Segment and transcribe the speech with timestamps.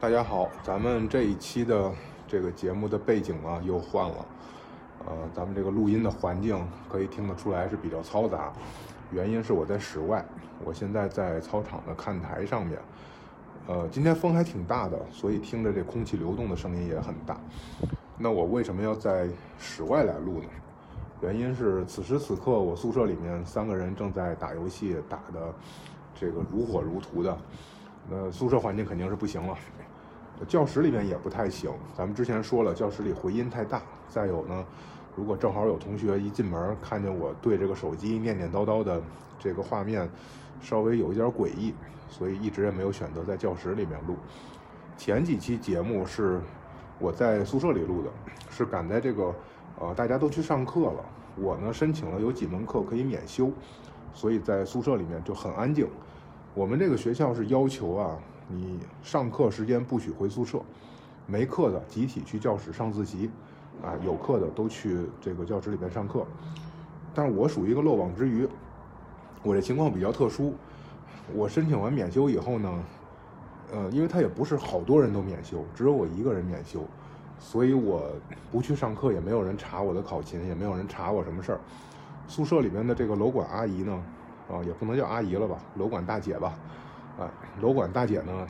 [0.00, 1.92] 大家好，咱们这一期的
[2.28, 4.26] 这个节目的背景啊又换了，
[5.04, 8.52] 呃，咱们这个录音的环境可以听得出来是比较嘈杂，
[9.10, 10.24] 原因是我在室外，
[10.64, 12.78] 我现在在操场的看台上面，
[13.66, 17.36] 呃，今天风还挺大的，所以听着这空气流动的声音也很大。
[18.16, 19.28] 那我为什么要在
[19.58, 20.48] 室外来录呢？
[21.22, 25.52] 原因是此时此刻我宿舍里面三个人正在打游戏，打的
[26.14, 27.36] 这个如火如荼的，
[28.08, 29.58] 那宿舍环境肯定是不行了。
[30.46, 33.82] 教室里面也不太行，咱们之前说了，教室里回音太大。
[34.08, 34.64] 再有呢，
[35.16, 39.02] 如果正好有同学一进门看见我对这个手机念念叨叨的
[39.38, 40.08] 这个画面，
[40.60, 41.74] 稍微有一点诡异，
[42.08, 44.16] 所以一直也没有选择在教室里面录。
[44.96, 46.40] 前几期节目是
[46.98, 48.10] 我在宿舍里录的，
[48.50, 49.34] 是赶在这个
[49.78, 51.04] 呃大家都去上课了，
[51.36, 53.50] 我呢申请了有几门课可以免修，
[54.14, 55.86] 所以在宿舍里面就很安静。
[56.54, 58.16] 我们这个学校是要求啊。
[58.50, 60.62] 你上课时间不许回宿舍，
[61.26, 63.30] 没课的集体去教室上自习，
[63.82, 66.26] 啊，有课的都去这个教室里边上课。
[67.14, 68.48] 但是我属于一个漏网之鱼，
[69.42, 70.54] 我这情况比较特殊。
[71.34, 72.84] 我申请完免修以后呢，
[73.70, 76.86] 呃，因为他也不是好多人都免修，只有我一个人免修，
[77.38, 78.10] 所以我
[78.50, 81.60] 不去上课，也没有人查我的考勤，也没有人查我什么事儿。
[82.26, 84.02] 宿舍里面的这个楼管阿姨呢，
[84.50, 86.56] 啊，也不能叫阿姨了吧，楼管大姐吧。
[87.18, 87.28] 啊，
[87.60, 88.46] 楼管大姐呢，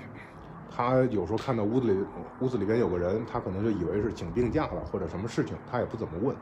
[0.70, 2.04] 她有时候看到屋子里
[2.40, 6.36] 屋子里边有个人，她可能就以为是请病假了或者什么事情，她也不怎么问，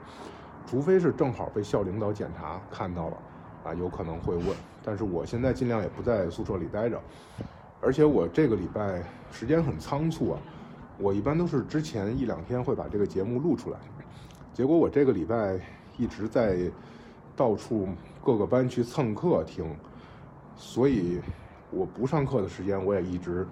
[0.67, 3.17] 除非是正好被校领导检查看到了，
[3.63, 4.47] 啊，有可能会问。
[4.83, 7.01] 但是我现在尽量也不在宿舍里待着，
[7.81, 10.39] 而且我这个礼拜时间很仓促啊，
[10.99, 13.79] 我一般都是之前一两天会把这个节目录出来，
[14.53, 15.61] 结果我这个礼拜
[15.97, 16.59] 一直在
[17.37, 17.89] 到处
[18.25, 19.65] 各个班去蹭课听，
[20.57, 21.21] 所以。
[21.71, 23.47] 我不上课的时间，我也一直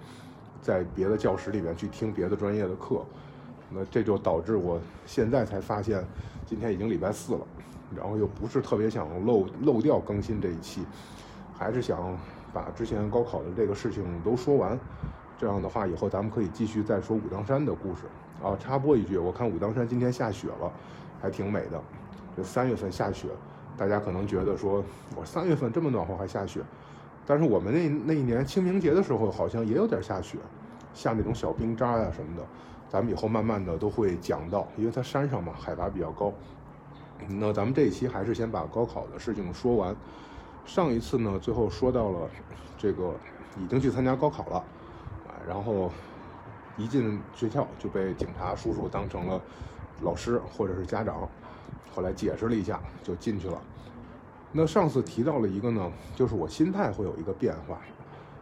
[0.61, 3.03] 在别的教室里面去听别的专业的课，
[3.69, 6.03] 那这就导致我现在才发现，
[6.45, 7.41] 今天已经礼拜四了，
[7.95, 10.85] 然后又不是特别想漏漏掉更新这一期，
[11.53, 12.17] 还是想
[12.53, 14.79] 把之前高考的这个事情都说完，
[15.37, 18.03] 这样的话以后咱们可以继续再说武当山的故事
[18.41, 18.55] 啊。
[18.57, 20.71] 插播一句，我看武当山今天下雪了，
[21.21, 21.81] 还挺美的。
[22.35, 23.27] 这三月份下雪，
[23.77, 24.83] 大家可能觉得说
[25.15, 26.61] 我三月份这么暖和还下雪。
[27.25, 30.37] 但是我们那那一年清明节的时候，好像也有点下雪，
[30.93, 32.43] 下那种小冰渣呀什么的。
[32.87, 36.31] 咱们以后慢慢的都会讲到，因为它山上嘛，海拔比较高。
[37.27, 39.95] 那咱们这一期还是先把高考的事情说完。
[40.65, 42.29] 上一次呢，最后说到了
[42.77, 43.13] 这个
[43.57, 44.57] 已经去参加高考了，
[45.27, 45.91] 啊，然后
[46.77, 49.41] 一进学校就被警察叔叔当成了
[50.01, 51.27] 老师或者是家长，
[51.93, 53.59] 后来解释了一下就进去了。
[54.57, 57.77] 那上次提到了一个呢，就是我心态会有一个变化。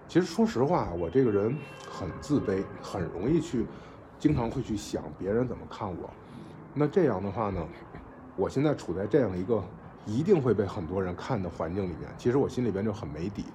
[0.08, 1.58] 其实说实话，我这个人
[1.90, 3.66] 很自卑，很容易去，
[4.20, 6.08] 经常会去想别人怎么看我。
[6.76, 7.68] 那这样的话呢，
[8.36, 9.64] 我现在处在这样一个
[10.06, 13.46] 一定会被很多人看的环境里面，其实我心里边就很没底。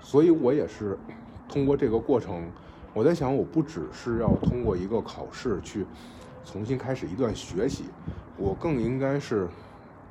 [0.00, 0.98] 所以我也是
[1.46, 2.50] 通过这个过程，
[2.94, 5.84] 我在想，我不只是要通过一个考试去
[6.42, 7.84] 重新开始一段学习，
[8.38, 9.46] 我更应该是。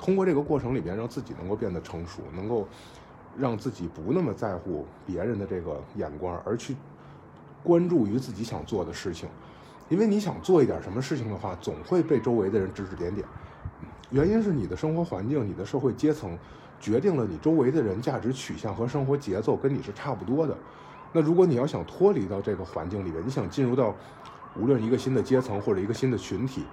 [0.02, 2.68] 通过这个过程里边，让自己能够变得成熟，能够
[3.38, 6.76] 让自己不那么在乎别人的这个眼光，而去
[7.64, 9.30] 关注于自己想做的事情。
[9.90, 13.28] 因为你想做一点什么事情的话，总会被周围的人指指点点。
[14.10, 16.36] 原因是你的生活环境、你的社会阶层
[16.80, 20.58] 决定了你周围的人价值取向和生活节奏跟你是差不多的。
[21.14, 23.96] 那如果你要想脱离到这个环境里边，你想进入到
[24.58, 26.64] 无论一个新的阶层或者一个新的群体。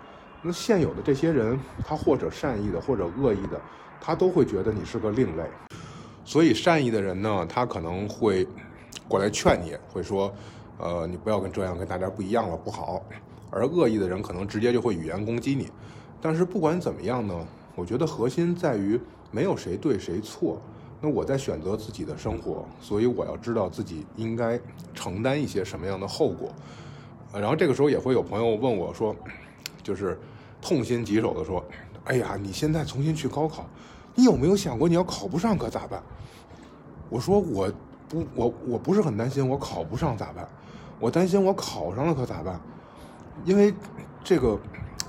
[0.41, 3.61] 那现有的这些人，他或者善意的，或者恶意的，
[4.01, 5.43] 他都会觉得你是个另类。
[6.25, 8.47] 所以善意的人呢，他可能会
[9.09, 10.33] 过来劝你，会说，
[10.79, 13.03] 呃，你不要跟这样，跟大家不一样了，不好。
[13.51, 15.69] 而恶意的人可能直接就会语言攻击你。
[16.21, 17.35] 但是不管怎么样呢，
[17.75, 19.01] 我觉得核心在于
[19.33, 20.63] 没有谁对谁错。
[21.01, 24.61] 那我在选择自己的生活，所以我要知道自己应该
[24.95, 26.53] 承担一些什么样的后果。
[27.33, 29.17] 呃，然后这个时候也会有朋友问我说。
[29.89, 30.19] 就是
[30.61, 31.65] 痛心疾首的说
[32.05, 33.67] ：“哎呀，你现在重新去高考，
[34.15, 36.03] 你有没有想过你要考不上可咋办？”
[37.09, 37.73] 我说：“我
[38.07, 40.47] 不，我我不是很担心我考不上咋办，
[41.01, 42.61] 我担心我考上了可咋办？
[43.47, 43.73] 因为
[44.23, 44.59] 这个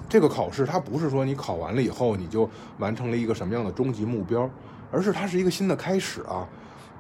[0.08, 4.50] 这个考试它不是说你考完了以后你就完成了一个什么样的终极目标，
[4.94, 6.48] 而是它是一个新的开始啊。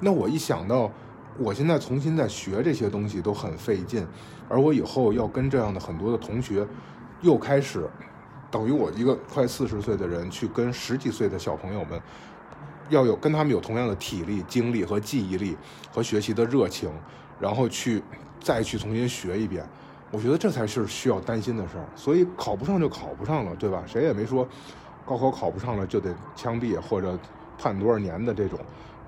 [0.01, 0.91] 那我一想到
[1.37, 4.05] 我现在重新在学这些东西都很费劲，
[4.49, 6.67] 而我以后要跟这样的很多的同学。”
[7.21, 7.87] 又开始，
[8.49, 12.01] 等于我一个快四十岁的人去跟十几岁的小朋友们，
[12.89, 15.57] 要有跟他们有同样的体力、精力和记忆力
[15.91, 16.89] 和学习的热情，
[17.39, 18.01] 然后去
[18.39, 19.67] 再去重新学一遍，
[20.11, 21.85] 我觉得这才是需要担心的事儿。
[21.95, 23.83] 所以考不上就考不上了，对吧？
[23.85, 24.47] 谁也没说
[25.05, 27.17] 高考考不上了就得枪毙或者
[27.57, 28.57] 判多少年的这种。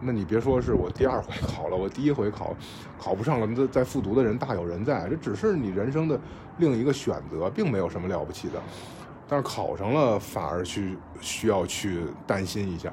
[0.01, 2.55] 那你别说是我第二回考了，我第一回考
[2.99, 6.19] 考不上了，在在复读的人大有人在，这只是你人生的
[6.57, 8.61] 另一个选择，并没有什么了不起的。
[9.27, 12.91] 但是考上了反而去需要去担心一下。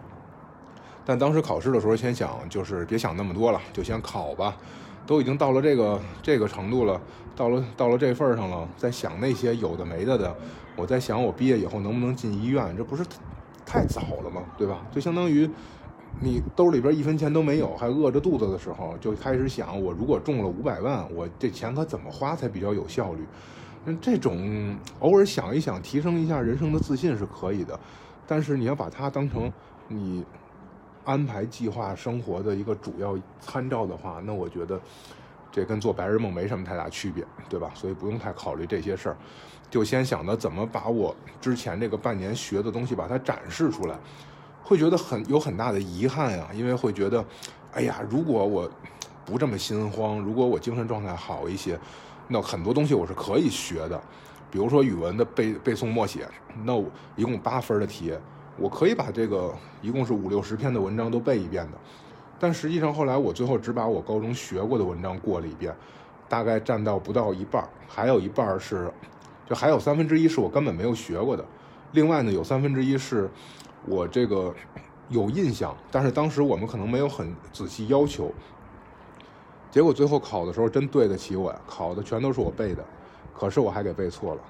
[1.05, 4.57] 但当时考试的时候，先想就是别想那么多了，就先考吧。
[5.07, 7.01] 都已经到了这个这个程度了，
[7.35, 10.37] 到了到了这份上了，在想那些有的没的的，
[10.77, 13.03] 我在想我毕业以后能不能进医院，这不是
[13.65, 14.43] 太早了吗？
[14.59, 14.87] 对吧？
[14.93, 15.49] 就相当于。
[16.21, 23.25] 你兜里边一分钱都没有，还饿着肚子的时候，就开始想：我如果中了五百万，我这钱可怎么花才比较有效率？
[23.85, 27.79] 那这种偶尔想一想，提升一下人生的自信是可以的。
[28.27, 29.51] 但是你要把它当成
[29.87, 30.25] 你
[31.05, 34.79] 安排计划生活的一个主要参照的话，那我觉得
[35.53, 37.71] 这跟做白日梦没什么太大区别，对吧？
[37.75, 39.17] 所以不用太考虑这些事儿，
[39.71, 43.97] 就先想着怎么把我之前这个半年学的东西把它展示出来。
[44.69, 47.25] 会觉得很有很大的遗憾呀，因为会觉得，
[47.73, 48.71] 哎呀，如果我
[49.25, 51.81] 不这么心慌，如果我精神状态好一些，
[52.29, 53.99] 那很多东西我是可以学的。
[54.51, 56.29] 比如说语文的背背诵默写，
[56.65, 56.79] 那
[57.17, 58.13] 一共八分的题，
[58.59, 61.79] 我可以把这个一共是五六十篇的文章都背一遍的。
[62.39, 65.75] 但实际上后来我最后只把我高中学过的文章过了一遍，
[66.29, 68.93] 大概占到不到一半，还有一半是，
[69.49, 71.43] 就还有三分之一是我根本没有学过的。
[71.93, 73.31] 另外呢，有三分之一是。
[73.89, 74.55] 我这个
[75.09, 78.33] 有印象，但是当时我们可能没有很仔细要求，
[79.71, 82.85] 结果最后考的时候真对得起我呀，考的全都是我背的，
[83.35, 84.41] 可是我还给背错了，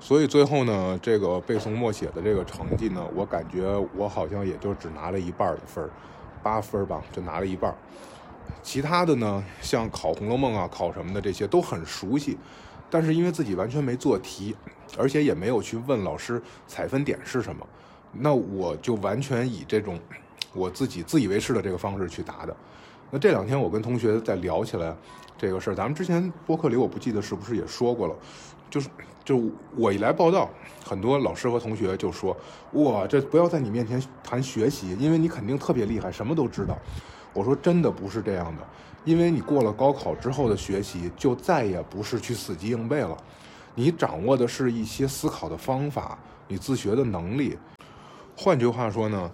[0.00, 5.90] 所以最后呢，这个背诵默写的这个成绩呢，我感觉我好像也就只拿了一半的分儿
[6.42, 7.74] 八分吧，就拿了一半，
[8.62, 12.38] 其他的呢，像考《红楼梦》啊，考什么的这些都很熟悉，
[12.88, 14.56] 但是因为自己完全没做题，
[14.96, 17.66] 而且也没有去问老师采分点是什么。
[18.18, 19.98] 那我就完全以这种
[20.52, 22.56] 我自己自以为是的这个方式去答的。
[23.10, 24.94] 那这两天我跟同学在聊起来
[25.38, 28.14] 这个事儿，咱们之前播客里我不记得是不是也说过了，
[28.68, 28.88] 就是
[29.24, 30.50] 就我一来报道，
[30.84, 32.36] 很多老师和同学就说
[32.72, 36.76] ：“哇，这不要在你面前谈学习，因为你肯定特别厉害，什么都知道。”
[37.32, 38.66] 我说：“真的不是这样的，
[39.04, 43.16] 因为你过了高考之后的学习，就再也不是去死记硬背了，
[43.74, 46.18] 你掌握的是一些思考的方法，
[46.48, 47.56] 你自学的能力。”
[48.36, 49.30] 换句话说呢，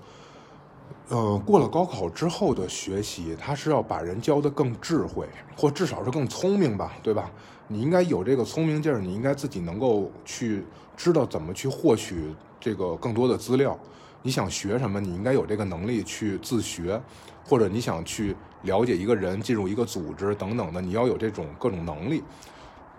[1.09, 5.27] 呃，过了高考之后的学习，他是要把人教得更智慧，
[5.57, 7.31] 或至少是更聪明吧，对吧？
[7.67, 10.65] 你应该有这个聪明劲儿，你应该自己能够去
[10.97, 13.79] 知道怎么去获取这个更多的资料。
[14.23, 17.01] 你想学什么，你应该有这个能力去自学，
[17.45, 22.23] 或者你想去了解一个人、进入一个组织等等的，你要有这种各种能力。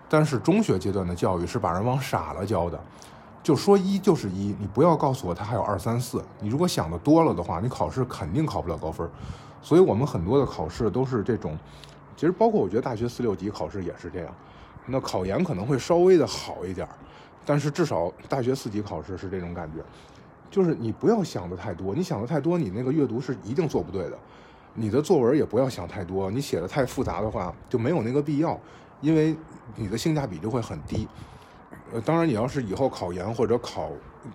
[0.08, 2.78] 但是中学阶段的教育是把人往傻了教的。
[3.44, 6.24] 就说一就是一，你不要告诉我它还有二三四。
[6.40, 9.08] 你如果想的多了的话，你考试肯定考不了高分。
[9.60, 11.56] 所以我们很多的考试都是这种，
[12.16, 14.34] 其实包括我觉得大学四六级考试也是这样。
[14.86, 16.88] 那考研可能会稍微的好一点，
[17.44, 19.84] 但是至少大学四级考试是这种感觉，
[20.50, 24.18] 就是你不要想的太多，你想的太多，你那个阅读是一定做不对的。
[24.72, 28.58] 你的作文也不要想太多，你写的太复杂的话就没有那个必要，
[29.02, 29.36] 因为
[29.76, 31.06] 你的性价比就会很低。
[31.92, 33.90] 呃，当然，你要是以后考研或者考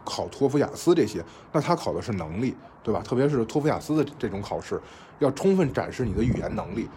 [0.06, 3.02] 考托福、雅思这些，那他考的是能力，对吧？
[3.02, 4.80] 特别是托福、雅思的这种考试，
[5.18, 6.88] 要充分展示你的语言能力。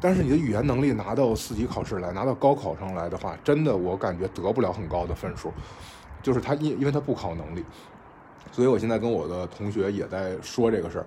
[0.00, 5.52] 但是你的语言能力拿到四级考试来，拿到高考上来的话，真的我感觉得不了很高的分数。
[6.22, 7.64] 就是他因因为他不考能力，
[8.52, 11.06] 所以我现在跟我的同学也在说这个事儿，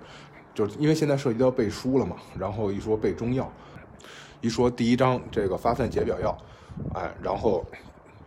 [0.54, 2.16] 就是因为现在涉及到背书了嘛。
[2.38, 3.50] 然后一说背中药，
[4.40, 6.36] 一说第一章这个发散解表药，
[6.94, 7.64] 哎，然后。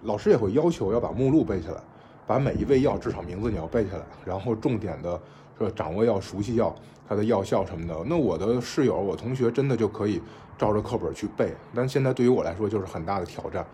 [0.04, 1.82] 老师也会要求要把目录背下来，
[2.28, 5.20] 把每一味药至少名字你要背下来，然后重点的
[5.58, 6.74] 说掌握要熟悉药
[7.10, 7.96] 它的药效什么的。
[8.06, 10.22] 那我的室友、我同学真的就可以
[10.58, 13.66] 照着课本去背，但现在对于我来说就是很大的挑战，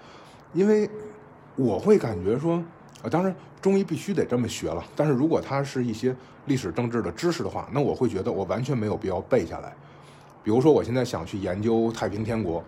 [0.53, 0.89] 因为
[1.55, 2.55] 我会感觉说，
[3.01, 6.15] 啊，当然中医必须得这么学了，但是如果它是一些
[6.45, 9.73] 历史政治的知识的话，那我会觉得我完全没有必要背下来。
[10.41, 12.63] 比如说我现在想去研究太平天国。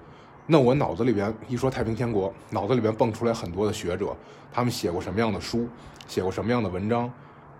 [0.47, 4.15] 那我脑子里边一说太平天国，脑子里边蹦出来很多的学者，
[4.53, 5.67] 他们写过什么样的书，
[6.07, 7.11] 写过什么样的文章，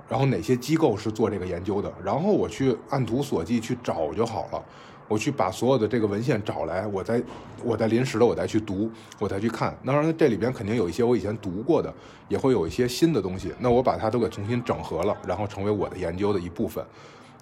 [0.08, 4.64] 然后哪些机构是做这个研究的，然后我去按图索骥去找就好了。
[5.08, 7.22] 我去把所有的这个文献找来，我再
[7.64, 8.90] 我再临时的我再去读，
[9.20, 9.78] 我再去看。
[9.86, 11.94] 当然这里边肯定有一些我以前读过的，
[12.28, 13.54] 也会有一些新的东西。
[13.60, 16.84] 那我把它都给重新整合了，然后成为我的研究的一部分。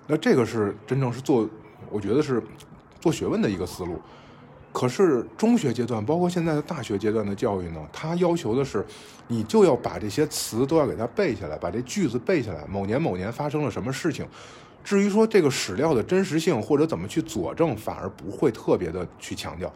[0.08, 1.48] 那这个是真正是做，
[1.90, 2.44] 我觉得是
[3.00, 3.98] 做学问的一个思路。
[4.74, 8.84] 可是中学阶段，包括现在的大学阶段的教育呢，它要求的是，
[9.28, 12.66] 你就要把这些词都要给它背下来，把这句子背下来。
[12.68, 14.26] 某年某年发生了什么事情？
[14.84, 19.72] 至于说这个史料的真实性或者怎么去佐证，反而不会特别的去强调。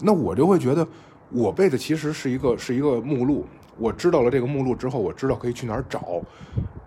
[0.00, 0.86] 那我就会觉得，
[1.28, 3.44] 我背的其实是一个是一个目录。
[3.76, 6.22] 我知道了这个目录之后，我知道可以去哪儿找，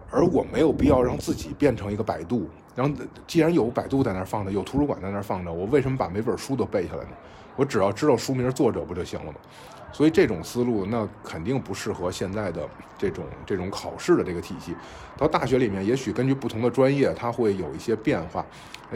[0.09, 2.49] 而我没有必要让自己变成一个百度。
[2.75, 2.93] 然后，
[3.25, 7.11] 既然有百度在那儿放着，有图书馆在那儿放着，我为什么把每本书都背下来呢？
[7.55, 9.37] 我只要知道书名、作者不就行了吗？
[9.93, 12.67] 所以这种思路，那肯定不适合现在的
[12.97, 14.75] 这种这种考试的这个体系。
[15.17, 18.45] 到大学里面，也许根据不同的专业，它会有一些变化。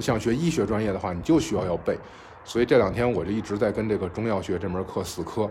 [0.02, 1.98] 像学医学专业的话，你就需要要背。
[2.44, 5.50] 所以这两天我就一直在跟这个中药学这门课死磕。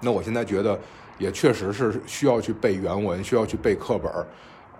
[0.00, 0.76] 那我现在觉得，
[1.18, 4.26] 也确实是需要去背原文，需要去背课本儿。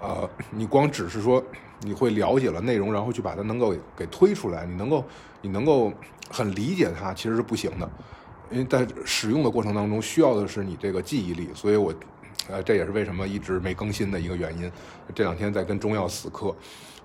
[0.00, 1.40] 呃，你光只是说
[1.86, 5.04] 你会了解了内容，然后去把它能够给推出来，你能够
[5.40, 5.92] 你能够
[6.28, 7.88] 很理解它，其实是不行的，
[8.50, 11.94] 因为在使用的过程当中需要的是你这个记忆力，所以我，
[12.48, 14.70] 呃，这也是为什么一直没更新的一个原因。
[15.14, 16.52] 这两天在跟中药死磕，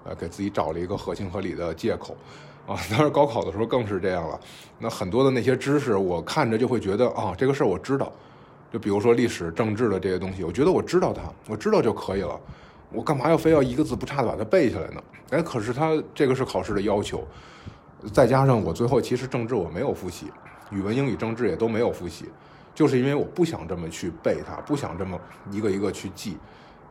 [0.04, 2.18] 呃，给自己找了一个合情合理的借口，
[2.66, 4.40] 啊，当然高考的时候更是这样了。
[4.80, 8.12] 那很多的那些知识，我看着就会觉得啊，这个事儿我知道，
[8.74, 12.40] 就比如说历史、政治的这些东西，我觉得我知道它，我知道就可以了。
[12.94, 15.02] 我干嘛要非要一个字不差的把它背下来呢？
[15.30, 17.24] 哎，可是他这个是考试的要求，
[18.12, 20.28] 再加上我最后其实政治我没有复习，
[20.72, 22.26] 语文、英语、政治也都没有复习，
[22.76, 25.18] 就是因为我不想这么去背它，不想这么
[25.50, 26.38] 一个一个去记。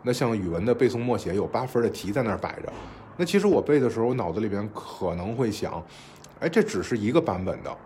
[0.02, 2.72] 那像语文的背诵默写有八分的题在那儿摆着，
[3.18, 5.84] 那其实我背的时候，我脑子里边可能会想，
[6.38, 7.76] 哎，这只是一个版本的，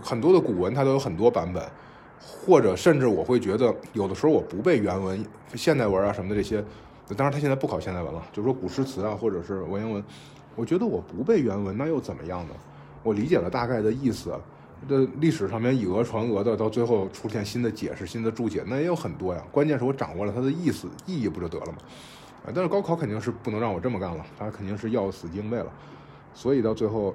[0.00, 1.60] 很多的古文它都有很多版本，
[2.20, 6.64] 或者甚至我会觉得有的时候我不背原文、现代文啊什么的这些。
[7.08, 10.02] 当然，他现在不考现代文了，就是说古诗词啊，或者是文言文。
[10.54, 12.54] 我觉得我不背原文，那又怎么样呢？
[13.02, 14.38] 我理解了大概的意思，
[14.88, 19.42] 这历史上面以讹传讹的，到最后出现新的解释、新的注解，那也有很多呀。
[19.50, 21.78] 关键是我掌握了它的意思、意义，不就得了吗？
[22.44, 25.72] 啊，但是高考肯定是不能让我这么干了，他肯定是要死记硬背了。
[26.34, 27.14] 所以到最后，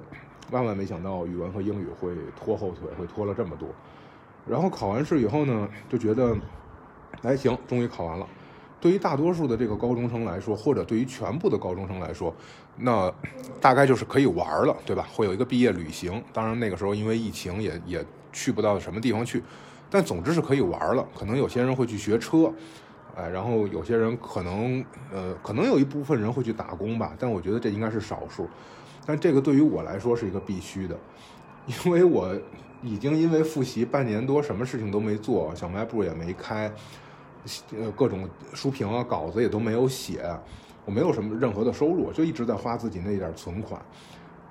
[0.50, 3.68] 万万没想到语文和英语会拖后腿，会拖了这么多。
[4.46, 6.36] 然后考完试以后呢，就觉得，
[7.22, 8.26] 哎，行，终于考完了。
[8.80, 12.32] 对于大多数的这个高中生来说，或者对于全部的高中生来说，
[12.76, 13.12] 那
[13.60, 15.08] 大概就是可以玩了，对吧？
[15.12, 16.22] 会有一个毕业旅行。
[16.32, 19.42] 当然那个时候因为疫情也也去不到什么地方去，
[19.90, 21.04] 但总之是可以玩了。
[21.18, 22.52] 可能有些人会去学车，
[23.16, 27.14] 哎，然后有些人可能呃，可能有一部分人会去打工吧。
[27.18, 28.48] 但我觉得这应该是少数。
[29.04, 30.96] 但这个对于我来说是一个必须的，
[31.66, 32.32] 因为我
[32.82, 36.70] 已经因为复习半年多，什么事情都没做，小卖部也没开。
[37.78, 40.24] 呃，各种书评啊、稿子也都没有写，
[40.84, 43.80] 我没有什么任何的收入，就一直在花自己那点存款，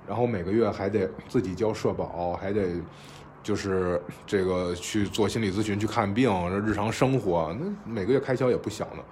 [0.06, 2.80] 然后每个月还得自己交社保，还得
[3.42, 6.30] 就是这个去做心理咨询、去看病，
[6.64, 9.02] 日常生活那每个月开销也不小呢。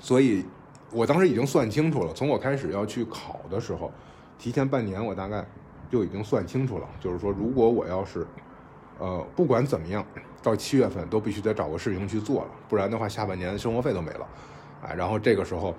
[0.00, 0.46] 所以，
[0.90, 3.92] 我当时已经算清楚了，从我开始要去考的时候，
[4.38, 5.44] 提前半年我大概
[5.90, 8.26] 就已经算清楚了，就是说，如果我要是
[8.98, 10.04] 呃不管怎么样。
[10.42, 14.26] 到七月份都必须得找个事情去做了，不然的话下半年生活费都没了，
[14.82, 15.74] 哎，然后这个时候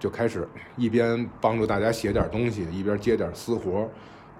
[0.00, 3.88] 就开始一边帮助大家写点东西，一边接点私活，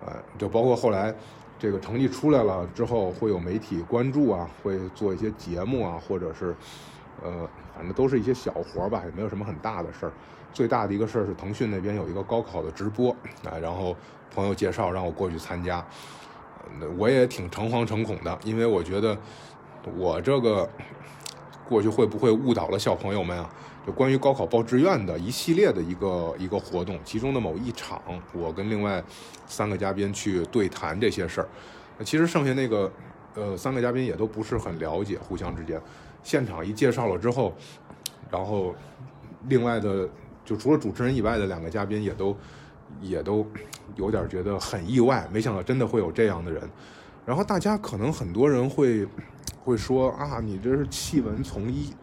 [0.04, 1.14] 呃，就包括后来
[1.56, 6.56] 这个成绩出来了之后，会有媒体关注啊，会做一些节目啊，或者是
[7.22, 10.12] 呃，反正都是一些小活儿吧，也没有什么很大的事儿。
[10.52, 13.12] 最大的一个事儿是腾讯那边有一个高考的直播，
[13.44, 13.94] 啊，然后
[14.34, 15.86] 朋友介绍让我过去参加，
[16.98, 19.16] 我也挺诚惶诚恐的，因为我觉得。
[19.96, 20.68] 我这个
[21.68, 23.50] 过去会不会误导了小朋友们啊？
[23.86, 28.02] 就关于高考报志愿的一系列的一个一个活动，其中的某一场，
[28.34, 29.02] 我跟另外
[29.46, 31.48] 三个嘉宾去对谈这些事儿。
[31.96, 32.92] 那其实剩下那个
[33.34, 35.80] 呃三个嘉宾也都不是很了解，互相之间。
[36.22, 37.54] 现场一介绍了之后，
[38.30, 38.74] 然后
[39.48, 40.06] 另外的
[40.44, 42.36] 就除了主持人以外的两个嘉宾也都
[43.00, 43.46] 也都
[43.96, 46.68] 有点觉得很意外，没想到真的会有这样的人。
[47.24, 49.08] 然后大家可能很多人会。
[49.64, 51.94] 会说啊，你这是弃文从医，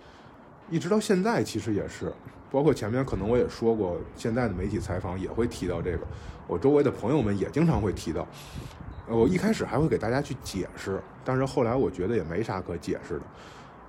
[0.69, 2.13] 一直到现在其实也是，
[2.51, 5.99] 包括前面可能我也说过，现在的媒体采访也会提到这个，
[6.47, 8.27] 我周围的朋友们也经常会提到。
[9.09, 13.21] 我一开始还会给大家去解释，但是后来我觉得也没啥可解释的，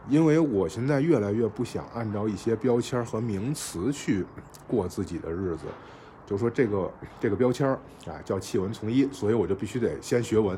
[0.08, 4.24] 因为我现在越来越不想按照一些标签和名词去
[4.68, 5.64] 过自己的日子，
[6.24, 10.56] 就说这个这个标签啊叫弃文从医，所以我就必须得先学文。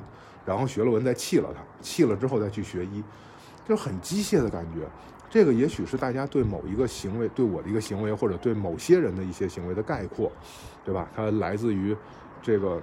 [0.51, 3.01] 然后学了文再弃了它，弃了之后再去学医，
[3.69, 4.81] 就很机械的感觉。
[5.31, 10.33] 这个也许是大家对某一个行为、对我的一个行为，或者对某些人的一些行为的概括，
[10.85, 11.09] 对吧？
[11.15, 11.97] 它来自于
[12.43, 12.83] 这个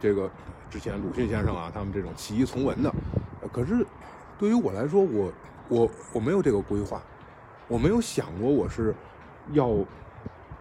[0.00, 0.30] 这个
[0.70, 2.94] 之前鲁迅先生啊，他们这种弃医从文的。
[3.52, 3.84] 可是
[4.38, 5.32] 对于我来说，我
[5.68, 7.02] 我我没有这个规划，
[7.66, 8.94] 我没有想过我是
[9.50, 9.68] 要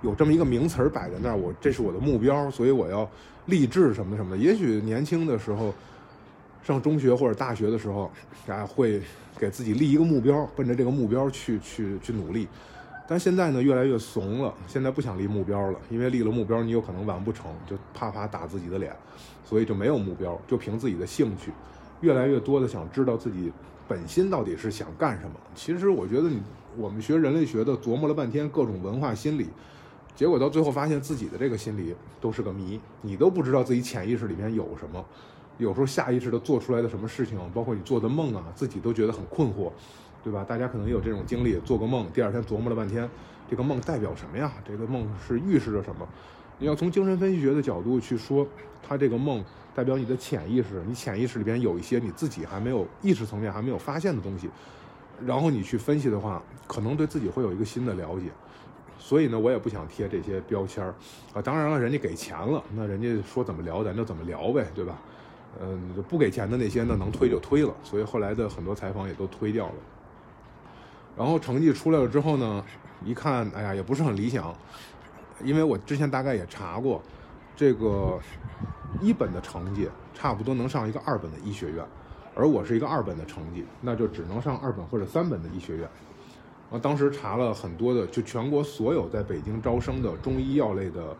[0.01, 3.07] 有这么一个名词摆在那儿，我这是我的目标，所以我要
[3.45, 4.37] 励志什么什么的。
[4.37, 5.71] 也许年轻的时候。
[6.67, 8.11] 上中学或者大学的时候，
[8.45, 9.01] 大家会
[9.39, 12.45] 给自己立一个目标，奔着这个目标去去去努力。
[13.07, 14.53] 但现在呢，越来越怂了。
[14.67, 18.93] 现在不想立目标了，因为立了目标，你有可能完不成，就啪啪打自己的脸，
[19.45, 21.53] 所以就没有目标，就凭自己的兴趣。
[22.01, 23.49] 越来越多的想知道自己
[23.87, 25.37] 本心到底是想干什么。
[25.55, 26.41] 其实我觉得，你
[26.75, 29.47] 我们学人类学的，琢磨了半天各种文化心理，
[30.17, 35.05] 结果到最后发现自己的这个心理都是个谜，你都不知道自己潜意识里面有什么。
[35.57, 39.71] 有时候下意识的做出来的什么事情，包括你做的梦啊，自己都觉得很困惑，
[40.23, 40.43] 对吧？
[40.43, 43.09] 大家可能也有这种经历，做个梦，第二天琢磨了半天，
[43.49, 44.53] 这个梦代表什么呀？
[44.65, 46.07] 这个梦是预示着什么？
[46.59, 48.47] 你要从精神分析学的角度去说，
[48.81, 49.43] 它这个梦
[49.75, 54.49] 代表你的潜意识，你潜意识里边有一些你自己还没有意识层面还没有发现的东西，
[55.25, 58.25] 然后你去分析的话，可能对自己会有一个新的了解。
[58.99, 60.93] 所以呢，我也不想贴这些标签儿
[61.33, 61.41] 啊。
[61.41, 64.99] 当然了，人家给钱了，那人家说怎么聊咱就怎么聊呗，对吧？
[65.61, 69.73] 嗯，不给钱的那些呢，能推就推了，所以后来的很多采访也都推掉了。
[71.17, 72.63] 然后成绩出来了之后呢，
[73.03, 74.55] 一看，哎呀，也不是很理想，
[75.43, 77.01] 因为我之前大概也查过，
[77.55, 78.19] 这个
[79.01, 81.83] 一本的成绩差不多能上一个二本的医学院，
[82.35, 85.89] 而我是一个二本的成绩，那就只能上二本或者三本的医学院。
[86.69, 91.15] 我当时查了很多的，就全国所有在北京招生的中医药类的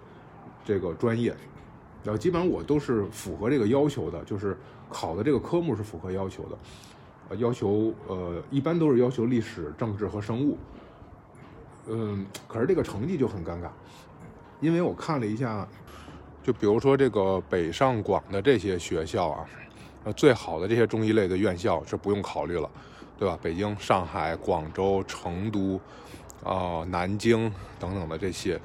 [0.64, 1.36] 这个专业。
[2.04, 4.58] 然后基本上我都是符合这个要求的，就是
[4.90, 6.58] 考的这个科目是符合要求的，
[7.30, 10.58] 呃，要求呃一般都是要求历史、政治和生物，
[11.88, 13.68] 嗯，可是这个成绩就很尴尬，
[14.62, 15.68] 因为我看了一下，
[16.42, 19.46] 就比如说这个北上广的这些学校啊，
[20.06, 22.70] 呃，最好的这些中医类的院校是不用考虑了，
[23.18, 23.38] 对吧？
[23.42, 25.78] 北京、上海、广州、成都，
[26.44, 28.58] 啊，南京等等的这些。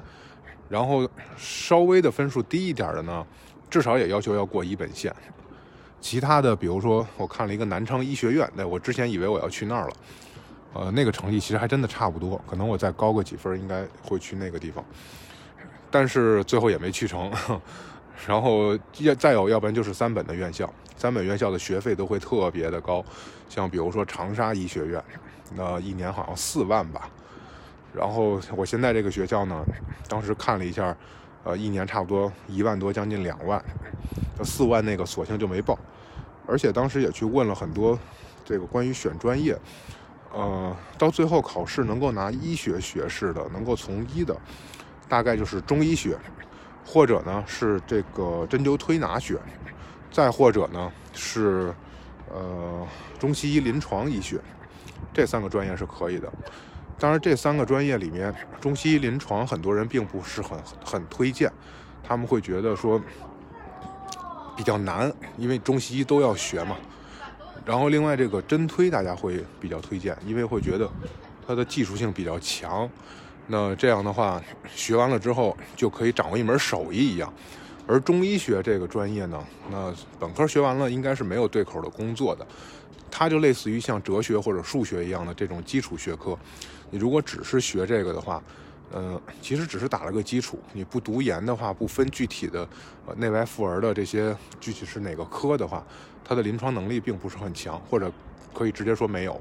[0.69, 3.25] 然后稍微的分数低一点的呢，
[3.69, 5.13] 至少也要求要过一本线。
[6.01, 9.93] 其他的，比如说我看了一个南昌医学院，那我之前以为我要去那儿了，
[10.73, 14.83] 呃，那个成绩其实还真的差不多，可能我再高个几分应该会去那个地方，
[15.89, 17.31] 但是最后也没去成。
[18.27, 23.03] 然后要再有，要不然就是三本的院校，三本院校的学费都会特别的高，
[23.49, 25.03] 像比如说长沙医学院，
[25.55, 27.09] 那一年好像四万吧。
[27.93, 29.63] 然后我现在这个学校呢，
[30.09, 30.95] 当时看了一下，
[31.43, 33.63] 呃，一年差不多一万多，将近两万，
[34.43, 35.77] 四万那个索性就没报，
[36.47, 37.97] 而且当时也去问了很多
[38.43, 39.55] 这个关于选专业，
[40.33, 44.35] 呃，到最后考试能够拿医学学士的，能够从医的，
[45.07, 46.17] 大概就是中医学，
[46.83, 49.37] 或者呢是这个针灸推拿学，
[50.11, 51.73] 再或者呢是
[52.33, 52.87] 呃
[53.19, 54.39] 中西医临床医学，
[55.13, 56.31] 这三个专业是可以的。
[57.03, 61.51] 当然，这三个专业里面，中西医临床很多人并不是很很推荐，
[62.01, 62.97] 他们会觉得说
[64.55, 66.77] 比较难，因为中西医都要学嘛。
[67.65, 70.89] 然后另外这个针推大家会比较推荐，因为会觉得
[71.45, 72.89] 它的技术性比较强。
[73.47, 74.41] 那这样的话，
[74.73, 77.33] 学完了之后就可以掌握一门手艺一样。
[77.85, 82.47] 而中医学这个专业呢，那本科学完了应该是没有对口的工作的。
[83.15, 86.35] 它就类似于像哲学或者数学一样的这种基础学科，
[86.89, 88.41] 你如果只是学这个的话，
[88.91, 90.57] 呃，其实只是打了个基础。
[90.73, 92.67] 你不读研的话，不分具体的
[93.05, 95.85] 呃内外妇儿的这些具体是哪个科的话，
[96.25, 98.11] 它的临床能力并不是很强，或者
[98.51, 99.39] 可以直接说没有。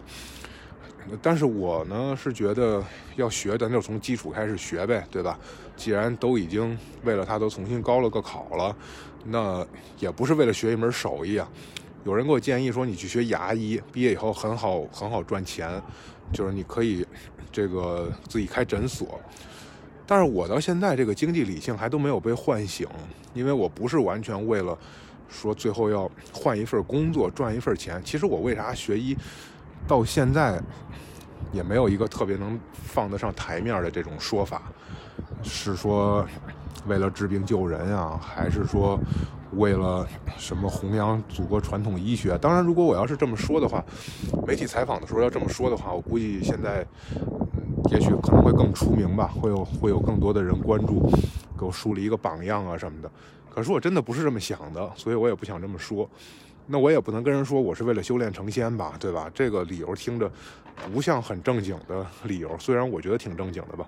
[1.22, 2.85] 但是我呢是觉得
[3.16, 5.38] 要学，咱就从基础开始学呗，对吧？
[5.78, 8.76] 既然都已经为了它都重新高了个考了，
[9.24, 9.66] 那
[9.98, 11.48] 也不是为了学一门手艺啊。
[12.04, 15.80] 有人给我建议说，你去学牙医，毕业以后很好很好赚钱，
[16.32, 17.06] 就是你可以
[17.52, 19.20] 这个自己开诊所。
[20.04, 22.88] 但是我到现在这个经济理性还都没有被唤醒，
[23.34, 24.76] 因为我不是完全为了
[25.28, 28.02] 说最后要换一份工作赚一份钱。
[28.04, 29.16] 其实我为啥学医，
[29.86, 30.60] 到现在
[31.52, 34.62] 也没有一个特别能放得上台面的这种说法，
[35.44, 36.26] 是说
[36.88, 38.98] 为了治病救人啊，还是说？
[39.52, 40.06] 为了
[40.38, 42.38] 什么弘扬祖国传统医学？
[42.38, 43.84] 当然，如果我要是这么说的话，
[44.46, 46.86] 媒体采访的时候要这么说的话，我估计现在，
[47.16, 47.26] 嗯
[47.90, 51.10] 也许可能会更出名吧，会有会有更多的人关注，
[51.58, 53.10] 给我树立一个榜样啊什么的。
[53.50, 56.08] 可是我真的不是这么想的，所以我也不想这么说。
[56.66, 59.30] 那我也不能跟人说我是为了修炼成仙吧，对吧？
[59.34, 60.30] 这个理由听着
[60.94, 63.84] 不像很正经的理由，虽然我觉得挺正经的吧。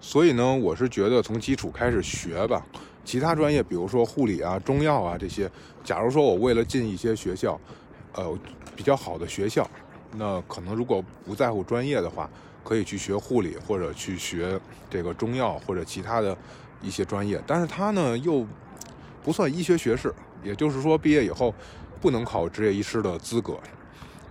[0.00, 2.66] 所以呢，我是觉得从基础开始学吧。
[3.06, 5.48] 其他专业，比如说护理啊、中药啊这些，
[5.84, 7.58] 假如说我为了进一些学校，
[8.14, 8.38] 呃，
[8.74, 9.66] 比较好的学校，
[10.16, 12.28] 那可能如果不在乎专业的话，
[12.64, 16.36] 可以去学护理或者去学这个中药或者其他的
[16.82, 17.40] 一些专业。
[17.46, 18.44] 但是它呢又
[19.22, 21.54] 不算医学学士，也就是说毕业以后
[22.00, 23.56] 不能考执业医师的资格。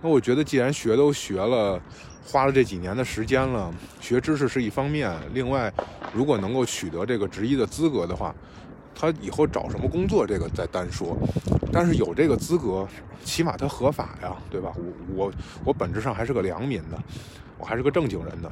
[0.02, 1.80] 那我觉得既然学都学了。
[2.26, 5.72] 花了这几年的时间了，学知识是一方面，另外，
[6.12, 8.34] 如果能够取得这个执医的资格的话，
[8.94, 11.16] 他以后找什么工作这个再单说。
[11.72, 12.86] 但是有这个资格，
[13.24, 14.72] 起码他合法呀，对吧？
[14.76, 15.32] 我我
[15.66, 16.98] 我本质上还是个良民的，
[17.58, 18.50] 我还是个正经人的。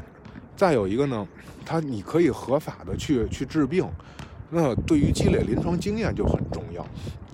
[0.57, 1.27] 再有一个呢，
[1.67, 3.85] 他你可以合法的去去治病，
[4.51, 6.87] 那对于积累临床经验就很重要。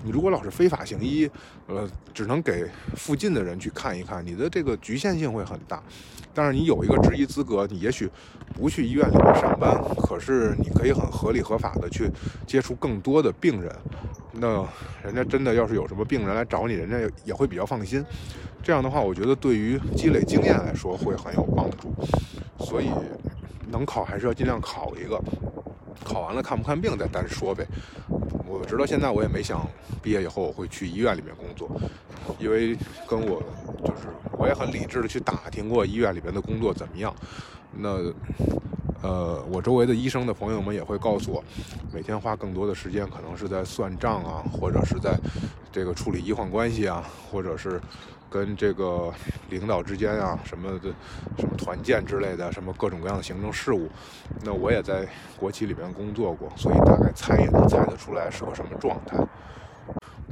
[0.03, 1.29] 你如果老是非法行医，
[1.67, 5.81] 呃，只能给附近的人去看一看，你的这个局限性会很大。
[6.33, 8.09] 但是你有一个执医资格，你也许
[8.53, 12.09] 不去医院里面上班，可是你可以很合理合法的去
[12.47, 13.75] 接触更多的病人。
[14.33, 14.65] 那
[15.03, 18.03] 人家真的要是有什么病人来找你，人家也会比较放心。
[18.63, 21.93] 这样的话，我觉得对于积累经验来说会很有帮助。
[22.59, 22.89] 所以
[23.71, 25.19] 能考还是要尽量考一个。
[26.03, 27.65] 考完了看不看病再单说呗。
[28.47, 29.65] 我直到现在我也没想
[30.01, 31.69] 毕业以后我会去医院里面工作，
[32.39, 32.75] 因为
[33.07, 33.41] 跟我
[33.83, 37.13] 就是我也很理智的去打听过医院里面的工作怎么样。
[37.71, 37.97] 那
[39.03, 41.43] 呃，我周围的医生的朋友们也会告诉我，
[41.93, 45.15] 每天花更多的时间可能是在算账啊，或者是在
[45.71, 47.79] 这个处理医患关系啊，或者是。
[48.31, 49.13] 跟这个
[49.49, 50.89] 领导之间啊，什么的，
[51.37, 53.89] 什么团建之类的，什么各种各样的行政事务，
[54.41, 55.05] 那我也在
[55.37, 59.17] 国企里面工作过，所以大概猜也能猜得出来是个什么状态。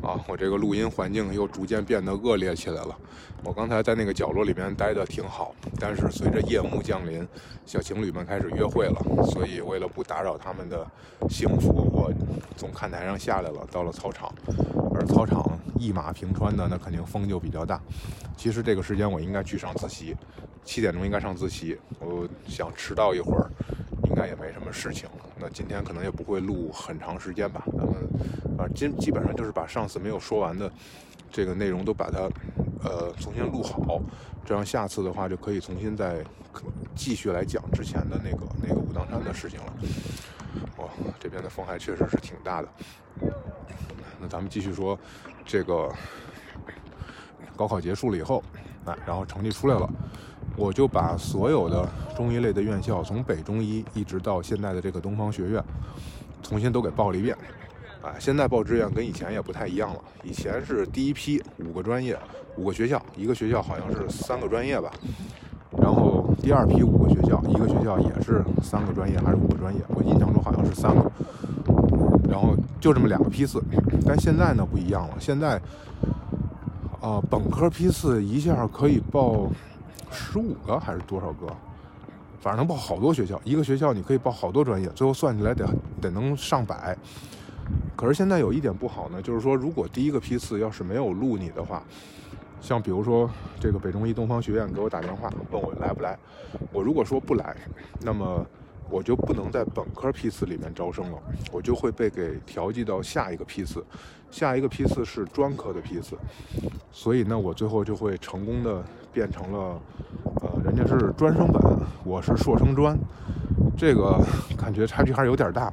[0.01, 2.97] 啊，我这个录音环境又逐渐变得恶劣起来了。
[3.43, 7.25] 我刚才在那个角落里面待的挺好，但是随着夜幕降临，
[7.65, 10.85] 小情侣们开始约会了，所以为了不打扰他们的
[11.29, 12.11] 幸福，我
[12.57, 14.33] 从看台上下来了，到了操场。
[14.93, 17.79] 而操场一马平川的，那肯定风就比较大。
[18.35, 20.13] 其实这个时间我应该去上自习，
[20.65, 21.77] 七点钟应该上自习。
[21.99, 23.49] 我想迟到一会儿，
[24.09, 25.25] 应该也没什么事情了。
[25.37, 27.63] 那今天可能也不会录很长时间吧。
[27.77, 27.95] 咱们
[28.57, 30.71] 啊，基基本上就是把上次没有说完的
[31.31, 32.29] 这个内容都把它
[32.83, 34.01] 呃重新录好，
[34.43, 36.23] 这样下次的话就可以重新再
[36.95, 39.73] 继续来讲之前的那个那个武当山的事情了。
[40.77, 42.67] 哇，这边的风还确实是挺大的。
[44.19, 44.97] 那咱们继续说，
[45.45, 45.89] 这个
[47.55, 48.43] 高考结束了以后，
[48.85, 49.89] 哎，然后成绩出来了，
[50.59, 55.63] 我就把所有的中医类的院校，从北中医一直到现在的这个东方学院，
[56.43, 57.33] 重新都给报了一遍。
[58.01, 62.17] 啊，现在报志愿跟以前也不太一样了，以前是第一批五个专业，
[62.57, 64.91] 五个学校，一个学校好像是三个专业吧，
[65.77, 71.11] 然后第二批五个学校，一个学校也是三个专业还是五个专业，我印象中好像是三个。
[72.29, 73.61] 然后就这么两个批次，
[74.05, 75.15] 但现在呢不一样了。
[75.19, 75.59] 现在，
[77.01, 79.49] 啊，本科批次一下可以报
[80.11, 81.47] 十五个还是多少个？
[82.39, 83.39] 反正能报好多学校。
[83.43, 85.67] 一个学校你可以报好多专业，最后算起来得
[86.01, 86.97] 得能上百。
[87.95, 91.83] 可是现在有一点不好呢，就是说如果第一个批次要是没有录你的话，
[92.61, 96.17] 像比如说这个北中医东方学院给我打电话问我来不来，
[96.71, 97.55] 我如果说不来，
[98.01, 98.45] 那么。
[98.91, 101.17] 我就不能在本科批次里面招生了，
[101.51, 103.85] 我就会被给调剂到下一个批次，
[104.31, 106.15] 下一个批次是专科的批次，
[106.91, 109.81] 所以呢，我最后就会成功的变成了，
[110.41, 111.61] 呃，人家是专升本，
[112.03, 112.97] 我是硕升专，
[113.77, 114.19] 这个
[114.57, 115.71] 感觉差距还是有点大。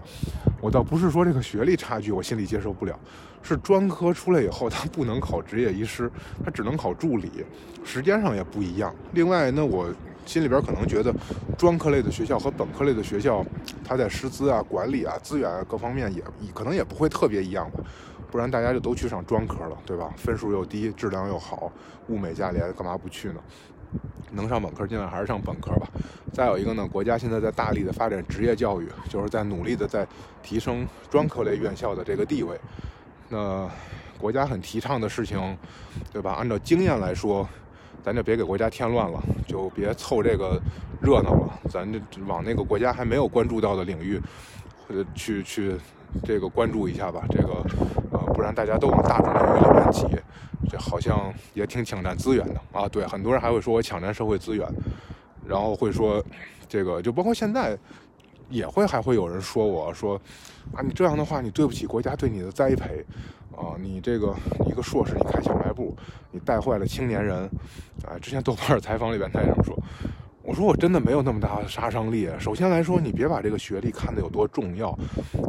[0.61, 2.99] 我倒不是说这个学历差距我心里接受不了，
[3.43, 6.11] 是专科出来以后他不能考执业医师，
[6.45, 7.31] 他只能考助理，
[7.85, 8.95] 时间上也不一样。
[9.13, 9.89] 另外，那我。
[10.27, 11.15] 心里边可能觉得，
[11.57, 13.47] 专科类的学校和本科类的学校，
[13.85, 16.21] 它在师资啊、管理啊、资源啊各方面也
[16.53, 17.79] 可能也不会特别一样吧，
[18.31, 20.13] 不然大家就都去上专科了，对吧？
[20.17, 21.71] 分数又低，质量又好，
[22.09, 23.41] 物美价廉，干嘛不去呢？
[24.33, 25.89] 能上本科尽量还是上本科吧。
[26.33, 30.07] 再有一个呢，国家现在在大力的发展职业教育，就是在努力的在
[30.43, 32.59] 提升专科类院校的这个地位。
[33.29, 33.69] 那
[34.19, 35.57] 国家很提倡的事情，
[36.13, 36.33] 对吧？
[36.33, 37.49] 按照经验来说。
[38.05, 40.63] 咱就别给国家添乱了，就别凑这个
[41.01, 41.59] 热闹了。
[41.69, 44.23] 咱就往那个国家还没有关注到的领域，
[44.87, 45.75] 或者去去
[46.23, 47.25] 这个关注一下吧。
[47.29, 47.65] 这个，
[48.47, 50.07] 然大家都往大众领域里面挤，
[50.71, 52.89] 这好像也挺抢占资源的啊。
[52.89, 54.67] 对，很多人还会说我抢占社会资源，
[55.47, 56.25] 然后会说
[56.69, 57.77] 这个，就包括现在
[58.49, 60.15] 也会还会有人说我说
[60.73, 63.05] 啊，你这样的话，你对不起国家对你的栽培。
[63.57, 64.35] 啊，你这个
[64.67, 65.97] 一个硕士，你开小卖部，
[66.31, 67.49] 你带坏了青年人，
[68.05, 69.75] 啊，之前豆瓣采访里边他也这么说，
[70.47, 72.31] 我说我真的没有那么大的杀伤力。
[72.39, 74.97] 首先来说，你别把这个学历看得有多重要。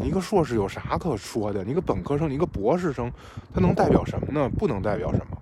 [0.01, 1.63] 你一个硕士有啥可说的？
[1.63, 3.11] 你一个本科生，你一个博士生，
[3.53, 4.49] 他能代表什么呢？
[4.57, 5.37] 不能代表什么。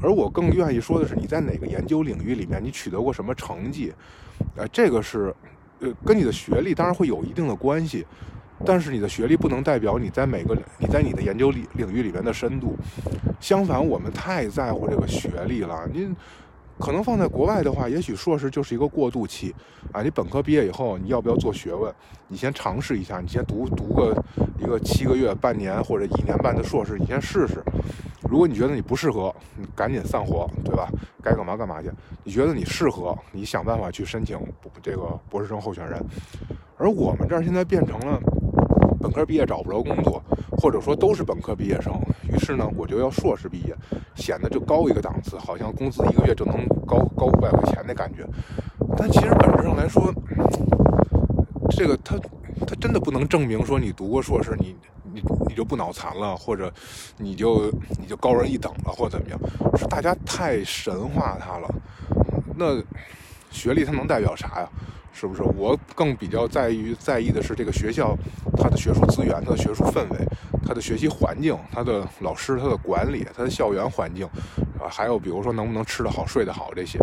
[0.00, 3.92] 而我更愿意说的是，你在哪个研究领域里面，你取得过什么成绩？
[4.54, 5.34] 呃，这个是，
[5.80, 8.06] 呃，跟你的学历当然会有一定的关系，
[8.64, 12.76] 但是你的学历不能代表你在每个你在你的研究领领域里面的深度。
[13.40, 15.88] 相反，我们太在乎这个学历了。
[15.92, 16.14] 您。
[16.80, 19.54] 可能放在国外的话，也许硕士就是一个过渡期，
[19.92, 21.92] 啊，你本科毕业以后，你要不要做学问？
[22.26, 24.16] 你先尝试一下，你先读读个
[24.58, 27.62] 一个七个月、半年或者一年半的硕士，你先试试。
[28.28, 30.88] 如果你觉得你不适合，你赶紧散伙，对吧？
[31.22, 31.90] 该干嘛干嘛去。
[32.24, 34.38] 你觉得你适合，你想办法去申请
[34.80, 36.00] 这个博士生候选人。
[36.78, 38.18] 而我们这儿现在变成了
[39.00, 40.22] 本科毕业找不着工作。
[40.62, 41.90] 或者说都是本科毕业生，
[42.30, 43.74] 于是呢，我就要硕士毕业，
[44.14, 46.54] 显得就高一个档次，好像工资一个月就能
[46.86, 48.26] 高高五百块钱的感觉。
[48.94, 50.12] 但其实本质上来说，
[51.70, 52.18] 这个他
[52.66, 54.76] 他真的不能证明说你读过硕士，你
[55.14, 56.70] 你你就不脑残了，或者
[57.16, 59.40] 你就你就高人一等了，或者怎么样？
[59.78, 61.74] 是大家太神化他了。
[62.54, 62.82] 那
[63.50, 64.68] 学历它能代表啥呀？
[65.20, 65.42] 是不是？
[65.42, 68.16] 我更比较在于在意的是这个学校，
[68.56, 70.26] 它的学术资源、它的学术氛围、
[70.66, 74.24] 它的学习环境、它的老师、它的管理、它的校园环境，
[74.80, 76.98] 啊，还有比如说能不能吃得好、睡得好这些。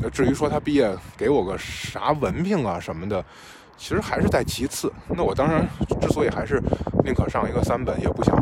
[0.00, 3.24] 那至于说他毕业给我个啥文凭啊什么的，
[3.76, 4.92] 其实还是在其次。
[5.08, 5.66] 那我当然
[6.00, 6.62] 之所以还是
[7.04, 8.36] 宁可上一个三本，也不想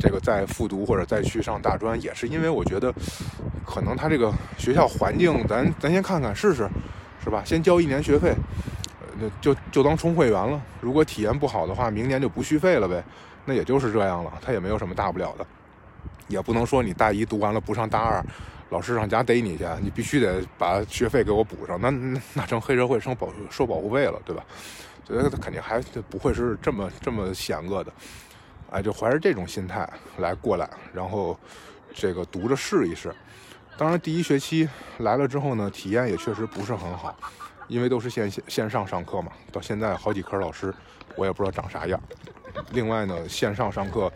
[0.00, 2.92] 这个再复读或者再去上大专，也是因为我觉得
[3.64, 6.68] 可能他这个学校环境，咱咱先看看试试。
[7.26, 7.42] 是吧？
[7.44, 8.32] 先交一年学费，
[9.20, 10.62] 呃，就就当充会员了。
[10.80, 13.02] 如果体验不好的话，明年就不续费了呗。
[13.44, 15.44] 那也就是这样了，他也没有什么大不了的。
[16.28, 18.24] 也不能说你大一读完了不上大二，
[18.70, 21.80] 老师上家逮你去，你必须得把学费给我补上。
[21.80, 21.90] 那
[22.32, 24.44] 那成黑社会收保收保护费了，对吧？
[25.04, 27.92] 所以他肯定还不会是这么这么险恶的。
[28.70, 31.36] 哎，就怀着这种心态来过来，然后
[31.92, 33.12] 这个读着试一试。
[33.78, 34.66] 当然，第一学期
[34.98, 37.14] 来了之后呢，体验也确实不是很好，
[37.68, 39.30] 因为都是线线线上上课嘛。
[39.52, 40.72] 到现在好几科老师，
[41.14, 42.00] 我也不知道长啥样。
[42.72, 44.10] 另外呢，线上上课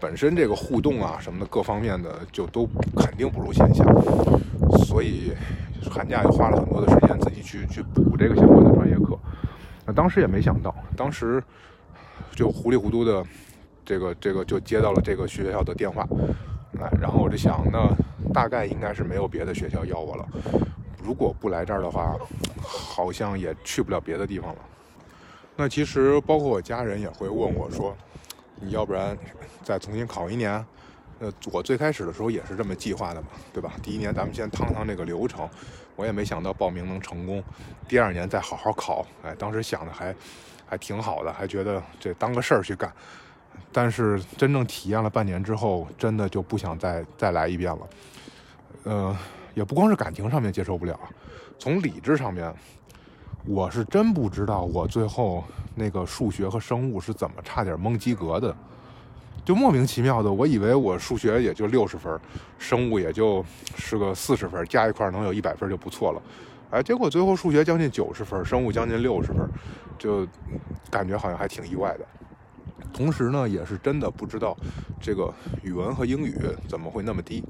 [0.00, 3.84] 本身这个互动啊什么的各方面的就都肯定不如线下，
[4.84, 5.32] 所以
[5.88, 9.16] 寒假又花了很多的时间自己去去补这个相关的专业课。
[9.86, 11.40] 那当时也没想到，当时
[12.34, 13.24] 就糊里糊涂的
[13.84, 16.04] 这个这个就接到了这个学校的电话。
[16.78, 17.90] 哎，然后我就想，那
[18.32, 20.28] 大概应该是没有别的学校要我了。
[21.02, 22.16] 如果不来这儿的话，
[22.62, 24.60] 好像也去不了别的地方了。
[25.56, 27.96] 那其实包括我家人也会问我说
[28.60, 29.16] ：“你要不然
[29.62, 30.64] 再重新考一年？”
[31.20, 33.72] 呃，我最开始的时候也是这么计划的嘛，对吧？
[33.82, 35.46] 第一年咱们先趟趟这个流程，
[35.94, 37.44] 我也没想到报名能成功。
[37.86, 40.14] 第二年再好好考，哎，当时想的还
[40.66, 42.90] 还挺好的，还觉得这当个事儿去干。
[43.72, 47.88] 但是真正体验了半年之后，真的就不想再再来一遍了。
[48.84, 49.16] 呃，
[49.54, 50.98] 也不光是感情上面接受不了，
[51.58, 52.52] 从理智上面，
[53.44, 55.44] 我是真不知道我最后
[55.74, 58.56] 那个数学和生物是怎么差点蒙及格的，
[59.44, 62.18] 就莫名其妙的，我以为我数学也就六十分，
[62.58, 63.44] 生物也就
[63.76, 66.22] 是个四十分，加一块能有一百分就不错了。
[66.70, 69.48] 哎，结果最后数学将近九十分，生物将近六十分，
[69.98, 70.26] 就
[70.90, 72.06] 感觉好像还挺意外的。
[72.92, 74.56] 同时呢，也是真的不知道
[75.00, 76.36] 这个语文和英语
[76.68, 77.42] 怎么会那么低，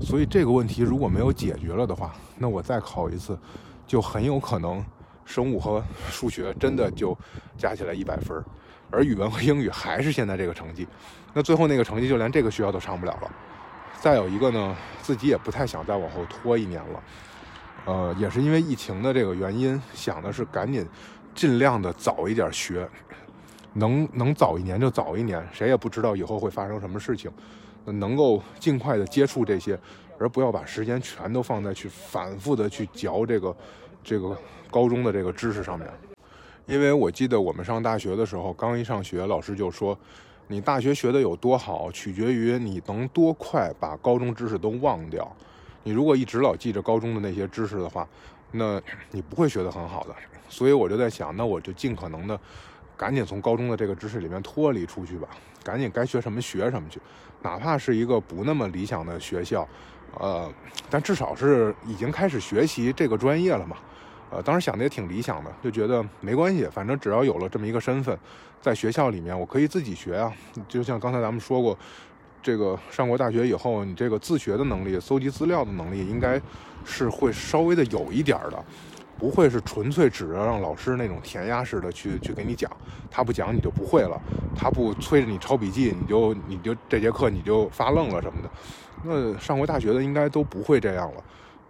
[0.00, 3.38] 所以这个问题如果没有解决了的话，那我再考一次，
[3.86, 4.84] 就很有可能
[5.24, 7.16] 生物和数学真的就
[7.56, 8.44] 加起来一百分，
[8.90, 10.86] 而语文和英语还是现在这个成绩，
[11.32, 13.30] 那最后那个成绩就连这个学校都上不了了。
[13.98, 17.02] 再有一个呢，自己也不太想再往后拖一年了，
[17.86, 20.86] 呃，也是因为疫情的这个原因，想的是赶紧
[21.34, 22.88] 尽量的早一点学。
[23.76, 27.30] 能能早一年就早一年，谁也不知道以后会发生什么事情，
[27.84, 29.78] 能够尽快的接触这些，
[30.18, 33.56] 而不要把时间全都放在去反复的去嚼这个
[34.02, 34.36] 这个
[34.70, 35.86] 高中的这个知识上面。
[36.66, 39.96] 因为我记得我们上大学的时候，刚一上学，老师就说，
[40.48, 45.30] 你大学学的有多好，取决于你能多快把高中知识都忘掉。
[45.84, 48.08] 你如果一直老记着高中的那些知识的话，
[48.50, 50.14] 那你不会学得很好的。
[50.48, 52.40] 所以我就在想，那我就尽可能的。
[52.96, 55.28] 赶紧从高中的这个知识里面脱离出去吧，
[55.62, 57.00] 赶紧该学什么学什么去，
[57.42, 59.68] 哪怕是一个不那么理想的学校，
[60.18, 60.50] 呃，
[60.88, 63.76] 但至少是已经开始学习这个专业了嘛，
[64.30, 68.18] 呃，当时想的也挺理想的，就觉得没关系，反正只要有了这么一个身份，
[68.60, 70.32] 在学校里面我可以自己学啊，
[70.68, 71.78] 就像刚才咱们说过，
[72.42, 76.40] 这个上过大学以后，你这个自学的能力、搜集资料的能力，应该
[76.84, 78.64] 是会稍微的有一点的，
[79.18, 82.70] 不会是纯粹指着让老师那种填鸭式的去去给你讲，
[83.10, 84.20] 他不讲你就不会了，
[84.54, 88.50] 他不催着你抄笔记，你就你就这节课你就发愣了什么的。
[89.02, 91.24] 那上过大学的应该都不会这样了，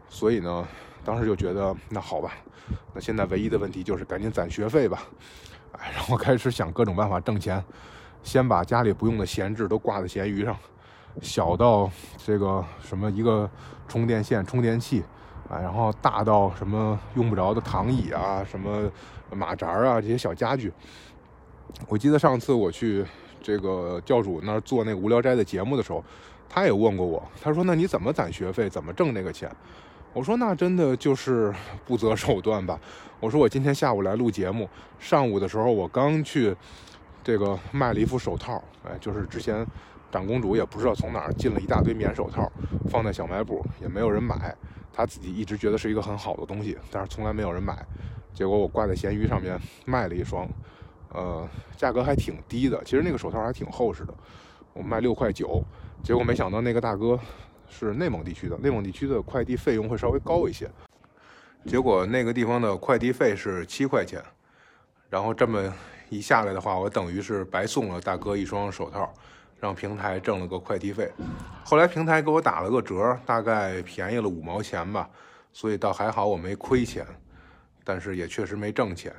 [0.08, 0.66] 所以呢，
[1.04, 2.32] 当时就觉得那好吧，
[2.94, 5.02] 那现在唯一的问题就是赶紧攒学费吧，
[5.72, 7.62] 哎，然后开始想各种办法挣钱。
[8.22, 10.56] 先把家里不用的闲置都挂在闲鱼上，
[11.22, 13.48] 小到这个什么一个
[13.86, 15.04] 充电线、充电器，
[15.48, 18.90] 啊，然后大到什么用不着的躺椅啊、什么
[19.30, 20.72] 马扎啊这些小家具。
[21.88, 23.04] 我记得上次我去
[23.42, 26.02] 这个教主那儿做那个无聊斋的节目的时候，
[26.48, 28.68] 他也问过我，他说：“那你怎么攒学费？
[28.68, 29.50] 怎么挣那个钱？”
[30.14, 31.54] 我说：“那真的就是
[31.84, 32.78] 不择手段吧。”
[33.20, 36.56] 我说：“我今天下午来录节目，上午的时候我刚去。”
[37.26, 39.66] 这个卖了一副手套，哎，就是之前
[40.12, 42.48] 长公主也不知道从哪儿进了一大堆棉手套，
[42.88, 44.54] 放在小卖部也没有人买，
[44.96, 47.84] 他自己一直觉得是一个很好的东西，但是从来没有人买。
[48.32, 50.48] 结果我挂在闲鱼上面卖了一双，
[51.10, 54.14] 呃，价格还挺低的，其实那个手套还挺厚实的，
[54.72, 55.62] 我卖六块九。
[56.02, 57.20] 结果没想到那个大哥
[57.68, 60.70] 是内蒙地区的，内蒙地区的快递费用会稍微高一些，
[61.66, 64.22] 结果那个地方的快递费是七块钱，
[65.10, 65.72] 然后这么。
[66.08, 69.12] 一下来的话，我等于是白送了大哥一双手套，
[69.58, 71.10] 让平台挣了个快递费。
[71.64, 75.08] 后来平台给我打了个折，大概便宜了五毛钱吧，
[75.52, 77.06] 所以倒还好，我没亏钱，
[77.82, 79.12] 但是也确实没挣钱。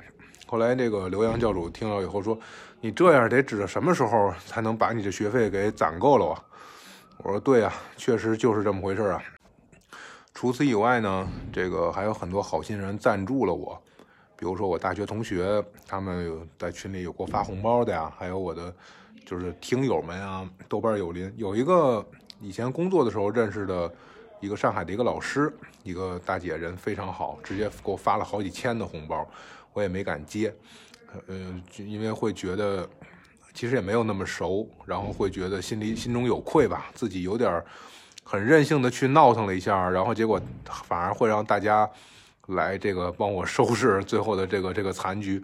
[0.46, 2.38] 后来这个刘洋教主听了以后说
[2.80, 6.42] ：“你这样得指着什么时候才能把你的学费给攒够了啊？”
[7.22, 9.22] 我说：“对啊，确实就是这么回事啊。”
[10.32, 13.78] 除此以外呢，这个还有很多好心人赞助了我。
[14.38, 18.72] 比如说我大学同学，他们有在群里有给我发红包的呀，还有我的
[19.26, 22.06] 就是听友们啊，豆瓣友邻有一个
[22.40, 23.92] 以前工作的时候认识的
[24.40, 29.28] 一个上海的一个老师，一个大姐人非常好，直接给我发了好几千的红包，
[29.72, 30.54] 我也没敢接，
[31.26, 32.88] 呃，因为会觉得
[33.52, 37.60] 其实也没有那么熟，然后会觉得心里心中有愧吧，自己有点
[38.22, 40.40] 很任性的去闹腾了一下，然后结果
[40.84, 41.90] 反而会让大家。
[42.48, 45.42] 来这个帮我收拾最后的这个这个残局。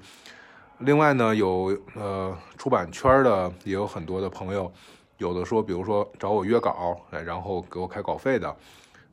[0.79, 4.71] 另外呢，有呃出版圈的也有很多的朋友，
[5.19, 8.57] 有的说，比如说找我约稿，然后给我开稿费的，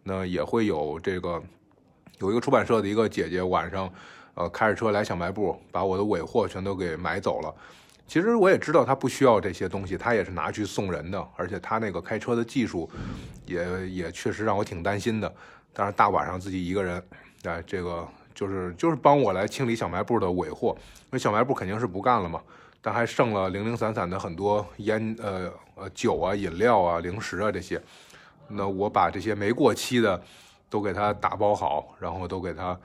[0.03, 1.41] 那也会有这个
[2.19, 3.91] 有一个出版社的一个姐姐晚上，
[4.33, 7.53] 呃开着车来小卖部，把我的尾货全都给买走了。
[8.07, 12.89] 其实我也知道她不需要这些东西，她也是拿去送人的，而且她那个开车的技术
[13.45, 15.31] 也也确实让我挺担心的。
[15.73, 17.03] 但是大晚上自己一个人。
[17.43, 22.41] 哎，这个就是就是帮我来清理小卖部的尾货，因为小卖部肯定是不干了嘛，
[22.81, 27.81] 但还剩了零零散散的很多烟呃呃酒啊、饮料啊、零食啊这些，
[28.47, 30.21] 那我把这些没过期的
[30.69, 32.77] 都给他打包好，然后都给他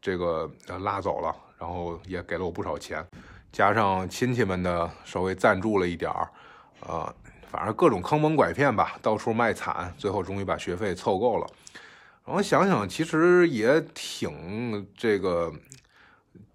[0.00, 3.02] 这个拉走了，然后也给了我不少钱，
[3.50, 6.28] 加上亲戚们的稍微赞助了一点儿，
[6.86, 7.14] 呃，
[7.50, 11.46] 反正各种坑蒙拐骗吧，到处卖惨，最后终于把学费凑够了。
[12.24, 15.52] 然后想想，其实也挺这个，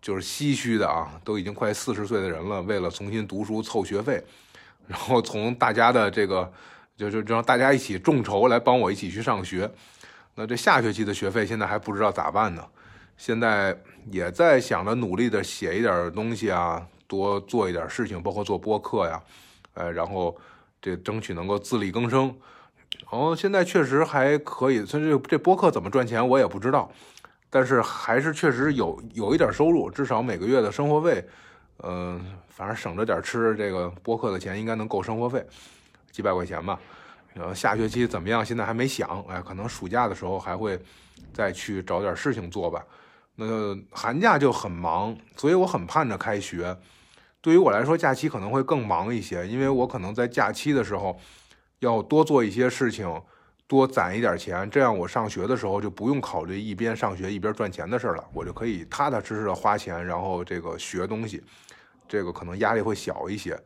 [0.01, 1.19] 就是唏嘘的啊！
[1.25, 4.23] 都已经快四十岁的人了，为了重新读书凑学费，
[4.88, 6.49] 然后从大家的这个，
[6.95, 9.69] 就就让大家一起众筹来帮我一起去上学。
[10.36, 12.65] 那这下学期的学费现在还不知道咋办呢？
[13.17, 13.77] 现在
[14.10, 19.21] 也在想着努力的写一点东西啊，多做一点事情，包括做播客呀，
[19.73, 20.34] 呃，然后
[20.82, 22.34] 这争取能够自力更生。
[22.99, 26.91] 然后现在确实还可以，所以这这播客怎么赚钱我也不知道，
[27.49, 31.25] 但是还是确实有有一点收入，至少每个月的生活费，
[31.83, 35.45] 嗯，反正省着点吃，这个播客的钱应该能够生活费，
[36.12, 36.77] 几百块钱吧。
[37.33, 38.45] 然后下学期怎么样？
[38.45, 40.77] 现在还没想，哎，可能暑假的时候还会
[41.31, 42.83] 再去找点事情做吧。
[43.36, 43.45] 那
[43.89, 46.75] 寒假就很忙，所以我很盼着开学。
[47.39, 51.17] 对于我来说，假期可能会更忙一些，因为我可能在假期的时候。
[51.79, 53.21] 要多做一些事情，
[53.67, 61.43] 多攒一点钱，这样我上学的时候就不用考虑一边上学一边赚钱的事了，我就可以踏踏实实的花钱，然后这个学东西，
[62.07, 63.59] 这个可能压力会小一些。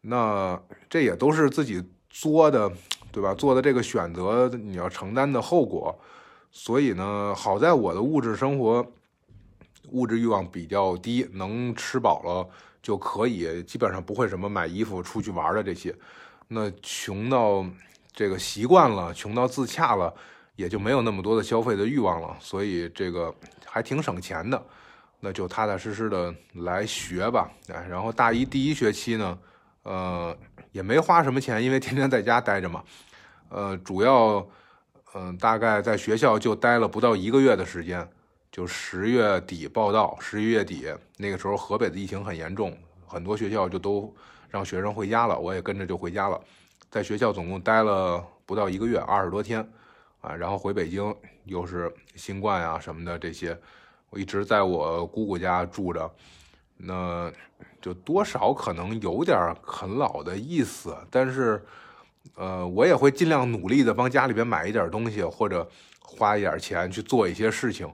[0.00, 2.70] 那这也都是自己作的，
[3.10, 3.34] 对吧？
[3.34, 5.96] 做的这个选择，你要承担的后果。
[6.50, 8.86] 所以呢，好在我的物质生活，
[9.90, 12.48] 物质欲望比较低，能吃饱了
[12.82, 15.94] 就可以，基本上不会什么买衣服、出去玩的这些。
[16.48, 17.64] 那穷到
[18.12, 20.12] 这个习惯了，穷到自洽了，
[20.56, 23.32] 也就没有那么多的消费的欲望了，所以这个
[23.64, 24.60] 还挺省钱的。
[25.20, 27.50] 那就踏踏实实的来学吧。
[27.68, 29.38] 哎，然后大一第一学期呢，
[29.82, 30.38] 呃，
[30.70, 32.84] 也没花什么钱，因为天天在家待着嘛。
[33.48, 34.46] 呃，主要，
[35.14, 38.08] 嗯，大概在学校就待了不到一个月的时间，
[38.52, 40.86] 就十月底报到，十一月底
[41.16, 44.14] 那个时候河北的疫情很严重，很多学校就都
[44.48, 46.40] 让学生回家了，我也跟着就回家了，
[46.90, 49.60] 在学校总共待了不到一个月，二十多天，
[50.20, 53.58] 啊，然后回北京又是新冠啊什么的这些，
[54.10, 56.10] 我一直在我姑姑家住着，
[56.76, 57.30] 那
[57.80, 61.64] 就多少可能有点啃老的意思，但是。
[62.34, 65.68] 呃，我也会尽量努力的帮家里边买一点东西，或者
[66.00, 67.86] 花一点钱去做一些事情，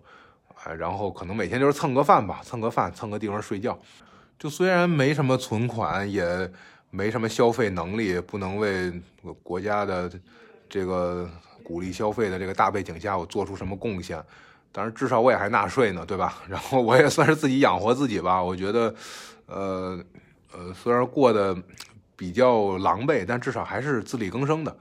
[0.54, 3.78] 啊，然后可能每天就是蹭个饭吧，蹭个饭，蹭个地方睡觉。
[4.38, 6.50] 就虽然没什么存款，也
[6.90, 8.92] 没什么消费能力，不能为
[9.42, 10.10] 国家的
[10.68, 11.28] 这个
[11.62, 14.22] 鼓励消费的这个大背景下，我做出什么贡献，
[14.70, 16.42] 但是至少我也还纳税呢，对吧？
[16.48, 18.42] 然后我也算是自己养活自己吧。
[18.42, 18.94] 我觉得，
[19.46, 19.98] 呃
[20.52, 21.56] 呃，虽然过得。
[22.16, 24.76] 比较狼狈，但至少还是自力更生的，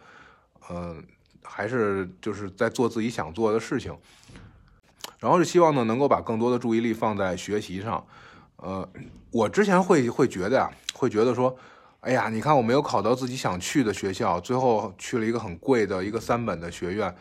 [0.69, 1.03] 嗯，
[1.41, 3.91] 还是就是在做自己想做的事情，
[5.19, 8.05] 然后是希望呢能够把更多的注意力放在学习上，
[8.63, 8.87] 呃，
[9.29, 11.53] 我之前会会觉得呀，会觉得说，
[11.99, 17.13] 哎呀，你看我没有考到自己想去的学校，最后去了一个很贵的一个三本的学院，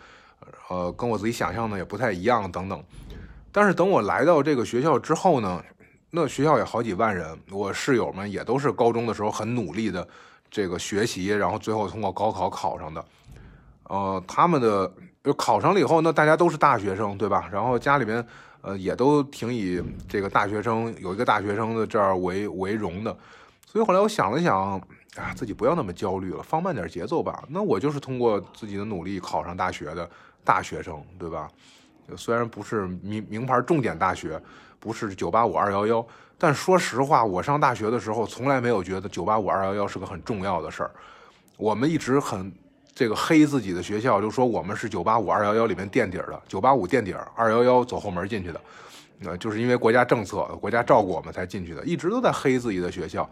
[0.68, 2.80] 呃，跟我自己想象的也不太一样等等，
[3.51, 5.61] 但是等我来到这个学校之后呢。
[6.14, 10.07] 那学校也好几万人，我室友们也都是高中的时候很努力的
[10.51, 13.03] 这个学习，然后最后通过高考考上的。
[13.84, 14.93] 呃，他们的
[15.38, 17.49] 考上了以后，那大家都是大学生，对吧？
[17.51, 18.22] 然后家里边
[18.62, 23.14] 呃也都挺以这个大学生有一个大学生的这儿为为荣的。
[23.66, 24.80] 所以后来我想了想，
[25.16, 27.44] 啊，自己不要那么焦虑了，放慢点节奏吧。
[27.48, 30.08] 那我就是通过自己的努力考上大学的
[30.42, 31.50] 大学生，对吧？
[32.16, 34.40] 虽然不是名名牌重点大学。
[34.82, 36.04] 不是九八五二幺幺，
[36.36, 40.90] 但说实话，我上大学的时候从来没有觉得九八五二幺幺是个很重要的事儿。
[41.56, 42.52] 我们一直很
[42.95, 48.61] 这个黑自己的学校，就说我们是九八五二幺幺里面垫底儿的，九八五垫底儿，二幺幺走后门进去的。
[49.18, 53.28] 那就是因为国家政策、国家照顾我们才进去的，一直都在黑自己的学校。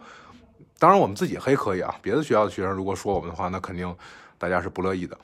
[0.79, 3.93] 当然，我们自己黑可以啊，别的学校的学生如果说我们的话，那肯定
[4.37, 5.15] 大家是不乐意的。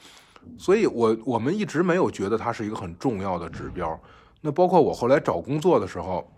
[0.57, 3.99] 所以，我我们一直没有觉得它是一个很重要的指标。
[4.39, 6.29] 那包括我后来找工作的时候，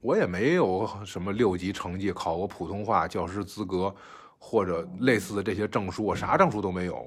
[0.00, 3.94] 我也没有什么六级成绩，考过普通话教师资格
[4.38, 7.06] 或者类似的这些证书，我啥证书都没有。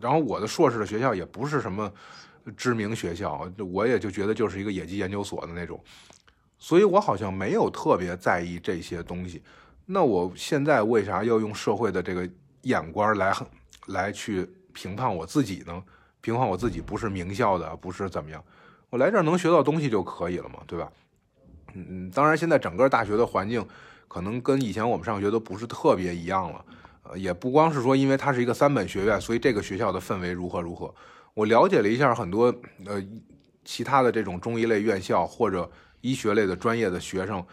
[0.00, 1.92] 然后我的硕士的学校也不是什么
[2.56, 5.80] 知名学校，我也就觉得就是一个野鸡研究所的那种，
[6.58, 9.42] 所以我好像没有特别在意这些东西。
[9.84, 12.28] 那我现在为啥要用社会的这个
[12.62, 13.32] 眼光来
[13.86, 15.82] 来去评判我自己呢？
[16.20, 18.42] 评判我自己不是名校的，不是怎么样？
[18.90, 20.90] 我来这儿能学到东西就可以了嘛，对吧？
[21.74, 23.64] 嗯嗯，当然现在整个大学的环境
[24.08, 26.64] 可能跟以前我们上学都不是特别一样了，
[27.08, 30.94] 呃，也不光是说因为它是一个三本学院，所以这个学校的氛围如何如何。
[31.34, 32.54] 我了解了一下很多
[32.84, 33.02] 呃
[33.64, 37.44] 其他的这种中医类院校或者医学类的专业的学生，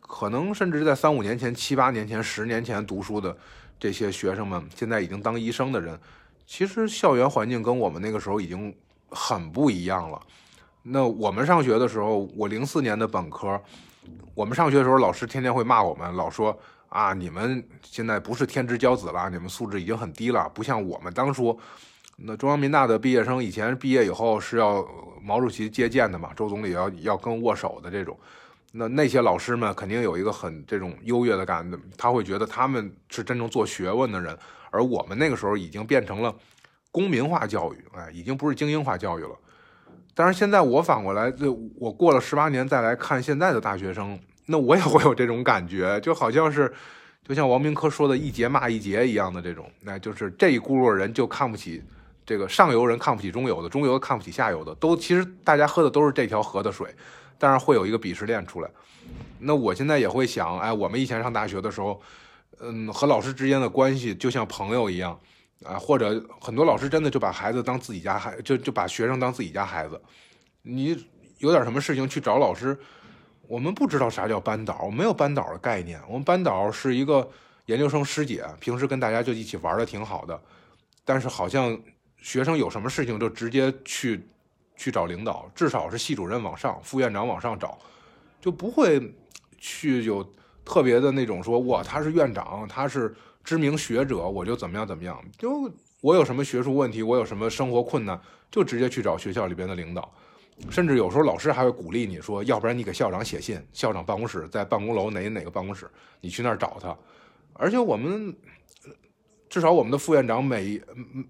[0.00, 3.36] 可能甚至在三五年前、七八年前、十年前读书的
[3.78, 5.98] 这些学生们，现在已经当医生的人，
[6.46, 8.74] 其实校园环境跟我们那个时候已经
[9.08, 10.20] 很不一样了。
[10.82, 13.60] 那我们上学的时候，我零四年的本科，
[14.34, 16.56] 我们上学的时候，老师天天会骂我们，老说
[16.94, 21.58] 啊，你们现在不是天之骄子了，你们素质已经很低了，不像我们当初，
[22.18, 24.86] 那中央民大的毕业生以前毕业以后是要
[25.20, 28.16] 毛主席接见的嘛，周总理要要跟握手的这种，
[28.70, 31.68] 那那些老师们肯定有一个很这种优越的感，
[31.98, 34.38] 他会觉得他们是真正做学问的人，
[34.70, 36.32] 而我们那个时候已经变成了
[36.92, 39.36] 公民化教育，哎，已经不是精英化教育了。
[40.14, 44.16] 但是现在我反过来，这我过了十八年再来看现在的大学生，
[44.46, 46.72] 那我也会有这种感觉，就好像是，
[47.26, 51.82] 就像王明科说的“一节骂一节”一样的这种，那就是这一轱辘人就看不起
[52.26, 56.94] 这个上游人，看不起中游的，中游看不起下游的，都其实大家喝的都是这条河的水，
[57.38, 58.70] 但是会有一个鄙视链出来。
[59.38, 62.00] 那我现在也会想，哎，我们以前上大学的时候，
[62.60, 65.18] 嗯，和老师之间的关系就像朋友一样。
[65.64, 69.98] 啊，或者很多老师真的就把孩子当自己家孩，就就把学生当自己家孩子。
[70.60, 70.94] 你
[71.38, 72.78] 有点什么事情去找老师，
[73.48, 76.00] 我们不知道啥叫班导，没有班导的概念。
[76.08, 77.28] 我们班导是一个
[77.66, 80.40] 研究生师姐，平时跟大家就一起玩的挺好的，
[81.04, 81.78] 但是好像
[82.18, 84.26] 学生有什么事情就直接去
[84.76, 87.78] 去找领导，至少是系主任往上，副院长往上找，
[88.40, 89.14] 就不会
[89.58, 90.24] 去有
[90.64, 93.14] 特别的那种说哇他是院长，他是。
[93.44, 95.70] 知名学者，我就怎么样怎么样，就
[96.00, 98.18] 我有什么学术问题，我有什么生活困难，
[98.50, 100.10] 就直接去找学校里边的领导，
[100.70, 105.90] 甚至有时候老师还会鼓励你说，要不然你给校长写信，校长办公室在办公楼哪哪个办公室，
[106.20, 106.96] 你去那儿找他。
[107.52, 108.34] 而且我们
[109.48, 110.80] 至少我们的副院长每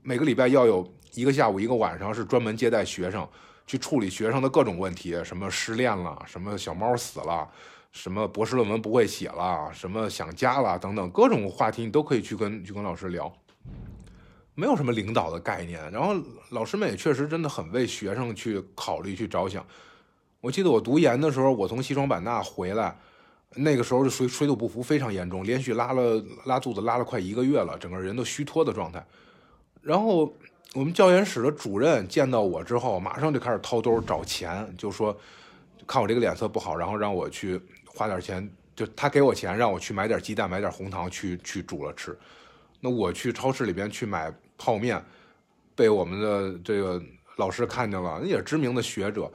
[0.03, 3.27] 每个礼拜要有一个下午一个晚上是专门接待学生，
[3.67, 7.49] 去处理学生的各种问题，什么失恋了，什么小猫死了，
[7.93, 13.33] 什么博士论文不会写了，什么想家了等等各种话题，你都可以去跟去跟老师聊。
[14.57, 16.15] 没有什么领导的概念，然后
[16.51, 19.67] 老师们也确实真的很为学生去考虑去着想。
[20.41, 22.97] 我记得我读研的时候，我从西双版纳回来，
[23.57, 29.05] 那个时候水水土不服非常严重，连续拉了拉肚子拉了快一个月了，整个人都虚脱的状态。
[29.83, 30.33] 然后
[30.75, 35.17] 我们教研室的主任见到我之后，马上就开始掏兜找钱，就说
[35.87, 42.17] 看我这个脸色不好，然后让我去花点钱，就他给我钱让我去买点鸡蛋，买点红糖去去煮了吃。
[42.81, 44.33] 那我去超市里边去买。
[44.65, 45.05] 泡面
[45.75, 47.03] 被我们的这个
[47.37, 49.31] 老师看见了，也是知名的学者，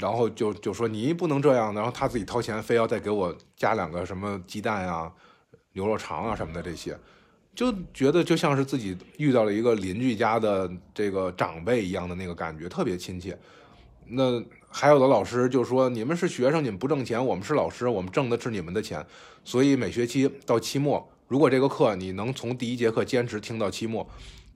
[0.00, 5.12] 然后就就说你不能这样，然后他自己掏钱，非要再给我加两个什么鸡蛋啊、
[5.74, 6.98] 牛肉肠啊什么的这些，
[7.54, 13.38] 就觉得就像是自己遇到了一个邻居家的这个长辈一样的那个感觉，特别亲切。
[14.06, 19.04] 那还有的老师就说你们是学生，你们不挣钱，我们是老师，我们挣的是你们的钱，
[19.44, 21.06] 所以每学期到期末。
[21.26, 24.08] 如果这个课你能从第一节课坚持听到期末，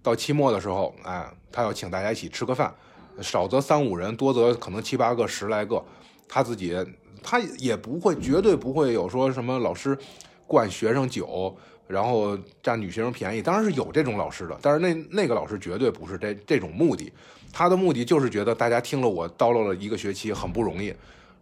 [0.03, 2.75] 到期末的时候，哎，他要请大家一起吃个饭，
[3.21, 5.83] 少则三五人，多则可能七八个、十来个，
[6.29, 6.77] 他自己
[7.23, 9.97] 他也不会，绝对不会有说什么老师
[10.47, 13.41] 灌学生酒，然后占女学生便宜。
[13.41, 17.13] 当然是有这种老师的，但是那那个老师绝对不是这这种目的，
[17.53, 20.93] 他的目的就是觉得大家听了我叨唠了一个学期很不容易，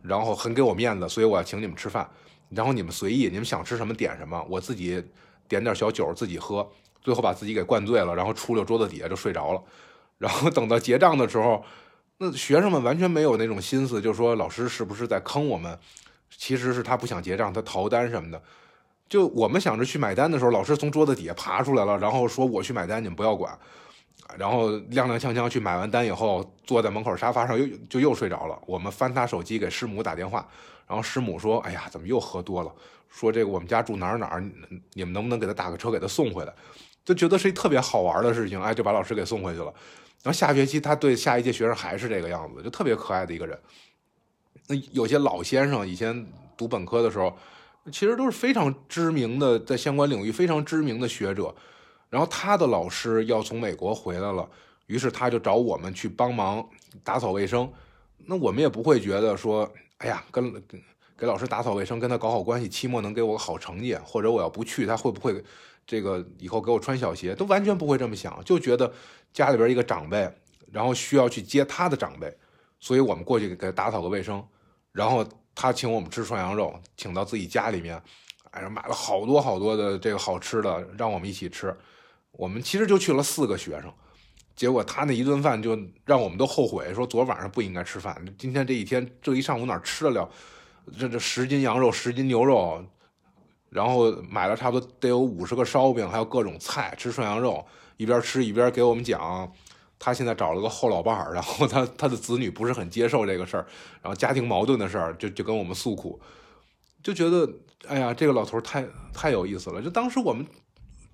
[0.02, 2.06] 然后很给我面子，所以我要请你们吃饭。
[2.50, 5.02] 然后你们随意，你们想吃什么点什么，我自己
[5.48, 6.68] 点点小酒自己喝，
[7.00, 9.62] 最后把自己给灌醉了，然后出溜桌子底下就睡着了。
[10.18, 11.64] 然后等到结账的时候，
[12.18, 15.78] 那学生们完全没有那种心思，就说老师是不是在坑我们？
[16.36, 18.40] 其实是他不想结账，他逃单什么的。
[19.08, 23.58] 就我们想着去买单的时候，老师从桌子底下爬出来了，然后说我去买单，你们不要管。
[24.38, 28.56] 然后踉踉跄跄去买完单以后，坐在门口沙发上又就又睡着了。
[28.66, 30.46] 我们翻他手机给师母打电话。
[30.86, 32.72] 然后师母说：“哎呀，怎么又喝多了？
[33.08, 34.44] 说这个我们家住哪儿哪儿，
[34.92, 36.52] 你们能不能给他打个车给他送回来？
[37.10, 39.64] 就觉得是一特别好玩的事情，哎，就把老师给送回去了。
[40.22, 43.58] 然后下学期他对下一届学生还是这个样子，就特别可爱的一个人。
[44.68, 46.24] 那有些老先生以前
[46.56, 47.36] 读本科的时候，
[47.90, 51.52] 其实都是非常知名的，在相关领域非常知名的学者。
[52.08, 54.48] 然后他的老师要从美国回来了，
[54.86, 56.64] 于是他就找我们去帮忙
[57.02, 57.68] 打扫卫生。
[58.18, 59.68] 那我们也不会觉得说。”
[60.00, 60.50] 哎呀，跟
[61.14, 65.44] 给老师打扫卫生，跟他搞好关系，期末能给我个好成绩，或者我要不去，他会不会
[65.90, 68.92] 这个以后给我穿小鞋，都完全不会这么想，就觉得
[69.32, 70.32] 家里边一个长辈，
[70.70, 72.32] 然后需要去接他的长辈，
[72.78, 74.40] 所以我们过去给他打扫个卫生，
[74.92, 78.00] 然后他请我们吃涮羊肉，请到自己家里面，
[78.52, 81.76] 哎呀，买了好多好多的这个好吃的，让我们一起吃，
[82.30, 83.92] 我们其实就去了四个学生。
[84.54, 88.24] 结果他那一顿饭就让我们都后悔，说昨晚上不应该吃饭。
[88.38, 90.30] 今天这一天这一上午哪吃得了？
[90.96, 92.84] 这这十斤羊肉，十斤牛肉，
[93.70, 97.64] 然后买了差不多得有五十个烧饼，还有各种菜，吃涮羊肉，
[97.96, 99.50] 一边吃一边给我们讲，
[99.98, 103.66] 他现在找了个后老伴儿，然后他他的子女不是很接受这个事儿，
[104.02, 106.20] 然后家庭矛盾的事儿，就就跟我们诉苦，
[107.02, 107.48] 就觉得
[107.86, 109.80] 哎呀，这个老头太太有意思了。
[109.80, 110.46] 就当时我们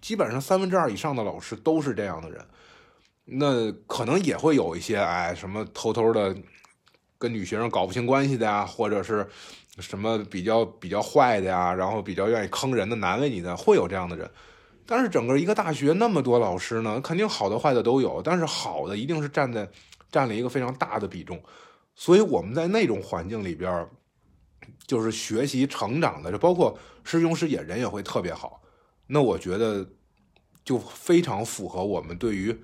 [0.01, 2.45] 基本上三分之二以上的老师都是这样的人。
[3.29, 6.33] 那可能也会有一些哎，什么偷偷的
[7.19, 9.27] 跟女学生搞不清关系的呀，或者是
[9.79, 14.31] 什么比较比较坏的呀，然后比较愿意坑人的、难为你的，会有这样的人。
[14.87, 19.69] 但是整个一个大学那么多老师呢，肯定好的坏的都有，但是好的一定是站在
[20.11, 21.43] 占了一个非常大的比重。
[21.95, 23.89] 所以我们在那种环境里边，
[24.87, 28.63] 就是学习成长的，就包括师兄师姐人也会特别好。
[29.07, 29.89] 那我觉得
[30.65, 32.57] 就非常符合我们对于。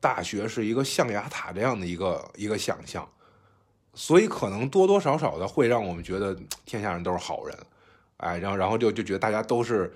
[0.00, 3.08] 大学是一个象牙塔这样的一个一个想象，
[3.94, 7.56] 所以可能多多少少的会让我们觉得天下人都是好人，
[8.18, 9.92] 哎，然后然后就就觉得大家都是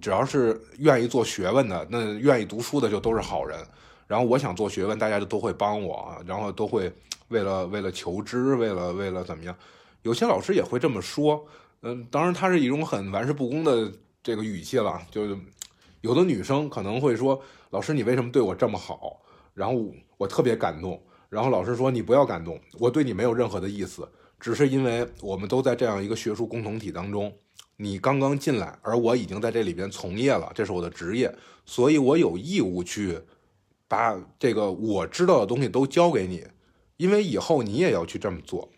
[0.00, 3.58] 只要是愿意做学问的，那愿意读书的就都是好人。
[4.06, 6.92] 然后我想做学问，大家就都会帮我，然后都会
[7.28, 9.56] 为了为了求知，为了为了怎么样？
[10.02, 11.46] 有些老师也会这么说，
[11.82, 13.90] 嗯，当然他是一种很玩世不恭的
[14.22, 15.36] 这个语气了，就
[16.00, 17.40] 有的女生可能会说
[17.70, 19.20] ：“老师，你为什么对我这么好？”
[19.54, 19.80] 然后
[20.18, 24.06] 我特别感动，然后老师说你不要感动，我对你没有任何的意思，
[24.38, 27.32] 只是因为我们都在这样一个学术共同体当中，
[27.78, 33.18] 你刚刚进来，而我已经在这里边从业了，这是我的职业，所以我有义务去
[33.88, 36.46] 把这个我知道的东西都教给你，
[36.98, 38.68] 因为以后你也要去这么做，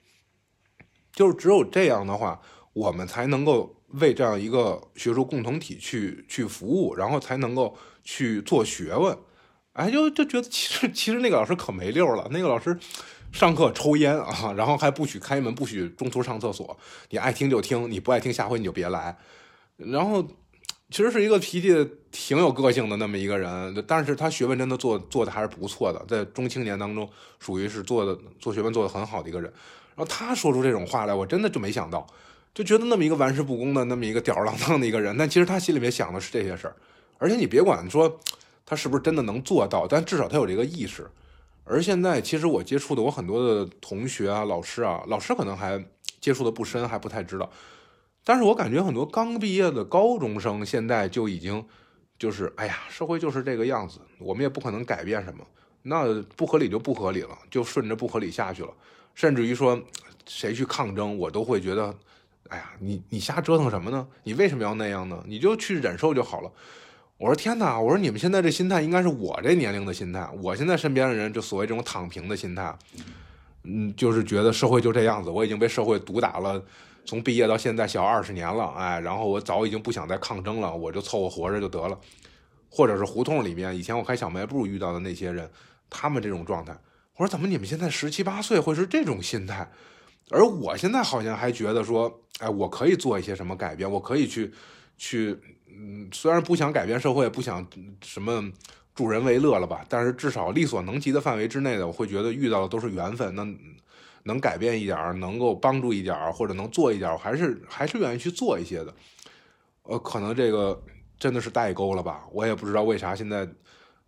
[1.13, 2.41] 就是只有这样的话，
[2.73, 9.19] 我们才能够为这样一个学术共同体去去服务，然后才能够去做学问。
[9.75, 12.79] 哎，就就觉得其实其实那个老师可没溜了，那个老师
[13.33, 16.77] 上课抽烟啊，然后还不许开门，不许中途上厕所，
[17.11, 19.17] 你爱听就听，你不爱听下回你就别来。
[19.77, 20.25] 然后
[20.91, 27.11] 其实是一个脾气挺有个性的那么一个人，但是他学问真的做做的还是不错的，在中青年当中
[27.41, 29.53] 属于是做的做学问做的很好的一个人。
[29.97, 32.07] 然后他说出这种话来，我真的就没想到，
[32.55, 36.77] 就觉得那么一个玩世不恭的那么一个吊儿郎当的一个人，但其实他心里面想的是这些事儿。
[37.19, 38.21] 而且你别管说。
[38.67, 39.87] 他是不是真的能做到？
[39.87, 41.11] 但至少他有这个意识。
[41.65, 45.83] 而现在，其实我接触的我很多的同学啊、老师啊，老师可能还
[46.21, 47.51] 接触的不深，还不太知道。
[48.23, 51.65] 但是我感觉很多刚毕业的高中生现在就已经
[52.19, 55.45] 就是，哎呀，社会就是这个样子，我们也不可能改变什么。
[55.83, 58.71] 那不合理就不合理了，就顺着不合理下去了。
[59.15, 59.79] 甚至于说，
[60.27, 61.95] 谁去抗争，我都会觉得，
[62.49, 64.07] 哎呀，你你瞎折腾什么呢？
[64.23, 65.23] 你为什么要那样呢？
[65.27, 66.51] 你就去忍受就好了。
[67.17, 67.79] 我说天哪！
[67.79, 70.29] 我说你们现在这心态应该是我这年龄的心态。
[70.43, 72.77] 我现在身边的人就所谓这种躺平的心态，
[73.63, 75.31] 嗯，就是觉得社会就这样子。
[75.31, 76.61] 我已经被社会毒打了，
[77.05, 81.97] 从毕业到现在小二十年了，哎，然后我早已经不想再抗争了，我就凑合活着就得了。
[82.69, 85.49] 或者是胡同里面以前我开小卖部遇到的那些人，
[85.89, 86.77] 他们这种状态。
[87.17, 89.71] 我说怎么你们现在十七八岁会是这种心态？
[90.31, 94.53] 而我现在好像还觉得说，哎，我可以做一些什么改变，我可以去
[94.99, 95.39] 去。
[95.77, 97.67] 嗯，虽然不想改变社会，不想
[98.03, 98.53] 什么
[98.95, 103.35] 助人为乐了吧，但是至少力所能及的范围之内的，我会觉得遇到的都是缘分。
[103.35, 103.45] 那
[104.23, 108.95] 能改变一点能够帮助一点或者能做一点我还是还是愿意去做一些的。
[109.83, 110.81] 呃，可能这个
[111.19, 112.25] 真的是代沟了吧？
[112.33, 113.47] 我也不知道为啥现在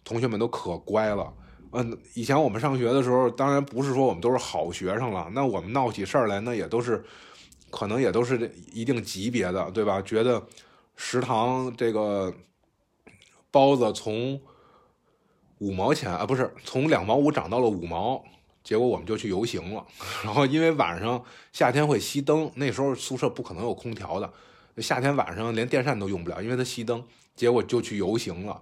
[0.05, 1.33] 同学们都可乖了。
[1.73, 7.05] 嗯，以前我们上学的时候，当然不是说我们都是好学生了，那我们闹起事儿来，那也都是
[7.71, 10.01] 可能也都是一定级别的，对吧？
[10.01, 10.41] 觉得。
[10.97, 12.35] 食堂这个
[13.51, 14.41] 包子从
[15.59, 18.25] 五毛钱啊，不是从两毛五涨到了五毛，
[18.65, 19.87] 结果我们就去游行了。
[20.25, 21.23] 然后因为晚上
[21.53, 24.33] 夏天会熄灯，那时候宿舍不可能有空调的，
[24.79, 27.05] 夏天晚上连电扇都用不了，因为它熄灯。
[27.35, 28.61] 结果就去游行了。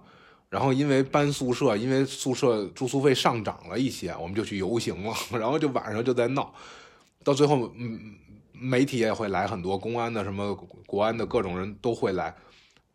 [0.49, 5.13] 然后因为搬宿舍，因为宿舍住宿费上涨了一些，我们就去游行了。
[5.39, 6.53] 然后就晚上就在闹，
[7.23, 8.15] 到最后嗯。
[8.59, 12.35] 媒体也会来很多，公安的什么国安的各种人都会来，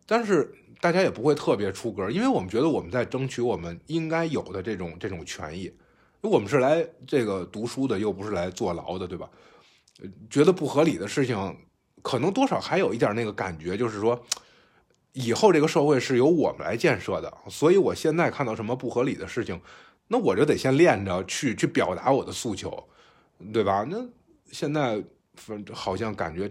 [0.06, 5.70] 但是大家也不会特别出格，因为我们觉得我们在争取我们应该有的这种这种权益，
[6.22, 9.28] 我们是来这个读书的，又不是来坐牢的，对吧？
[10.30, 11.56] 觉得不合理的事情，
[12.00, 14.18] 可能多少还有一点那个感觉，就是说
[15.12, 19.60] 以后这个社会是由我们来建设的，所以我现在看到什么不合理的事情，
[20.08, 22.88] 那我就得先练着去去表达我的诉求，
[23.52, 23.86] 对吧？
[23.88, 23.98] 那
[24.50, 25.04] 现在。
[25.72, 26.50] 好像感觉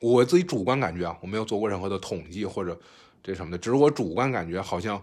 [0.00, 2.78] 我自己主观感觉啊，我没有做过任何的统计或者
[3.22, 5.02] 这什么的，只是我主观感觉好像，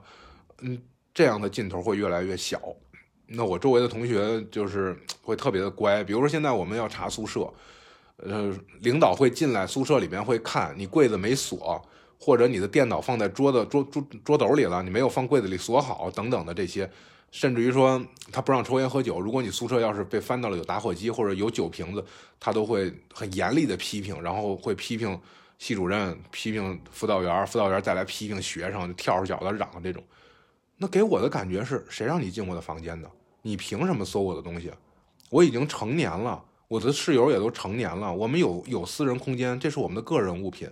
[0.62, 0.80] 嗯，
[1.14, 2.62] 这样的劲头会越来越小。
[3.26, 7.52] 那我周围的同学就是会特别的乖，比如说现在我们要查宿舍，
[8.18, 11.82] 呃，领导会进来宿舍里面会看你柜子没锁，
[12.20, 16.90] 或者你的电脑放在桌子桌桌桌斗里了，你没有放柜子里锁好等等的这些。
[17.34, 18.00] 甚至于说，
[18.32, 19.20] 他不让抽烟喝酒。
[19.20, 22.06] 如果你宿舍要是被翻到了有打火机或者有酒瓶子，
[22.40, 25.20] 他都会很严厉的批评，然后会批评
[25.58, 30.04] 系主任，批评辅导员，辅导员再来批评学生，跳着脚的嚷这种。
[30.78, 33.10] 那给我的感觉是谁让你进我的房间的？
[33.42, 34.72] 你凭什么搜我的东西？
[35.32, 40.70] 我已经成年了，我的室友也都成年了，我们有有私人空间，这是我们的个人物品。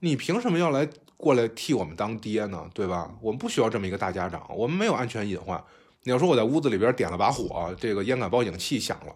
[0.00, 0.88] 你凭什么要来？
[1.18, 3.10] 过来替我们当爹呢，对吧？
[3.20, 5.62] 我们不需要这么一个大家长，我们没有安全隐患。
[6.04, 9.12] 你要说我在屋子里边点了把火，这个烟感报警器响了，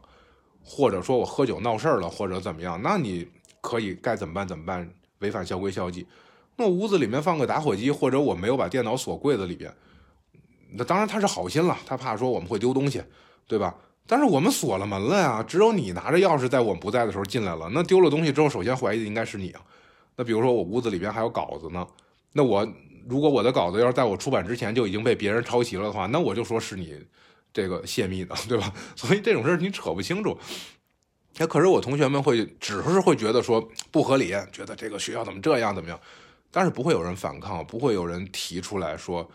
[0.62, 3.26] 或者说我喝酒闹事儿了，或者怎么样，那你
[3.60, 4.86] 可以该怎么办怎么办？
[5.20, 6.06] 违反校规校纪。
[6.56, 9.72] 那屋子里面放个打火机，或者我没有把电脑锁柜子里边，
[10.72, 13.02] 那当然他是好心了，他怕说我们会丢东西，
[13.46, 13.74] 对吧？
[14.06, 19.62] 但是我们锁了门了呀，只有你拿着钥匙在我们不在的时候进来了，那丢了东西之后，首先怀疑的应该是你啊。
[20.16, 21.86] 那比如说我屋子里边还有稿子呢，
[22.32, 22.66] 那我
[23.08, 26.98] 如果我的稿子要是在我出版之前就已经被别人抄袭了的话，那我就说是你
[27.52, 28.72] 这个泄密的，对吧？
[28.94, 30.38] 所以这种事儿你扯不清楚。
[31.38, 35.98] 那可是我同学们会只是会觉得说不合理，觉得这个学校怎么这样怎么样，
[36.50, 39.28] 但是不会有人反抗，不会有人提出来说，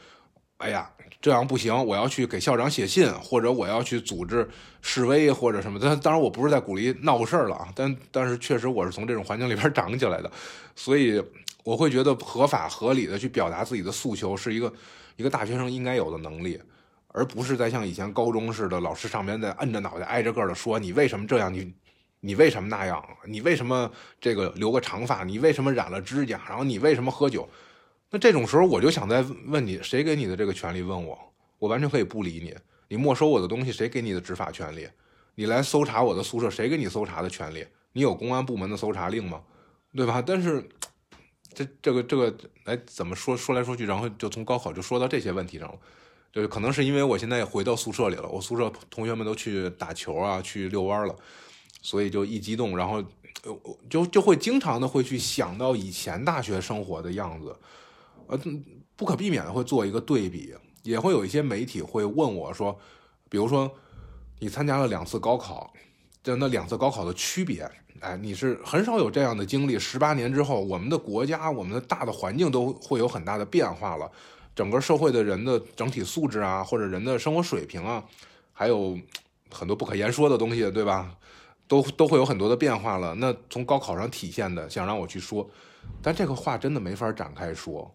[0.57, 0.89] 哎呀。
[1.19, 4.47] 这样不行，我要去给校长写信，或者我要去组织
[4.81, 5.79] 示威或者什么。
[5.81, 7.67] 但当然，我不是在鼓励闹事了啊。
[7.75, 10.31] 但但是确实，我是从这种环境里边长起来的，
[10.75, 11.21] 所以
[11.63, 14.71] 我会觉得合法合理的去表达自己的诉求是一个
[15.15, 16.61] 一个大学生应该有的能力，
[17.07, 21.73] 而不是在像以前高中似的，老师上边在摁着脑袋挨着个的说你为什么这样，你
[22.19, 23.03] 你为什么那样？
[23.25, 23.91] 你为什么
[24.21, 25.23] 这个留个长发？
[25.23, 26.39] 你为什么染了指甲？
[26.47, 27.49] 然后你为什么喝酒？
[28.09, 30.81] 那这种时候我就想再问你，谁给你的这个权利？
[30.81, 31.17] 问我，
[31.59, 32.55] 我完全可以不理你。
[32.87, 34.87] 你没收我的东西，谁给你的执法权利？
[35.35, 37.65] 你来搜查我的宿舍，谁给你搜查的权利？
[37.93, 39.41] 你有公安部门的搜查令吗？
[39.95, 40.23] 对吧？
[40.25, 40.67] 但是
[41.53, 45.77] 这这个这个，哎，怎么说说来说去，然后就从高考就说到这些问题上了。
[46.31, 51.15] 就可能是因为我现在回到宿舍里了，我宿舍同学们都去打球啊，去遛弯了，
[51.81, 53.03] 所以就一激动，然后
[53.89, 57.55] 就就会经常的会去想到以前大学生活的样子，
[58.27, 58.39] 呃，
[58.95, 60.53] 不可避免的会做一个对比，
[60.83, 62.77] 也会有一些媒体会问我说，
[63.29, 63.71] 比如说
[64.39, 65.73] 你参加了两次高考，
[66.23, 67.69] 就那两次高考的区别，
[67.99, 74.11] 哎，你是很少有这样的经历，十八年之后，我们的国家，我们的大的环境都会有很大的变化了。
[74.55, 78.03] 整个社会的人的整体素质啊，或者人的生活水平啊，
[78.51, 78.97] 还有
[79.51, 81.15] 很多不可言说的东西，对吧？
[81.67, 83.13] 都都会有很多的变化了。
[83.15, 85.47] 那从高考上体现的，想让我去说，
[86.01, 87.93] 但这个话真的没法展开说。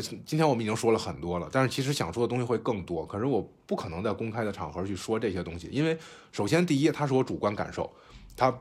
[0.00, 3.04] 今天我们已经说了很多了，但是其实想说的东西会更多。
[3.04, 5.98] 可是我不可能在公开的场合去说这些东西，因为
[6.30, 7.92] 首先第一，它是我主观感受，
[8.36, 8.52] 它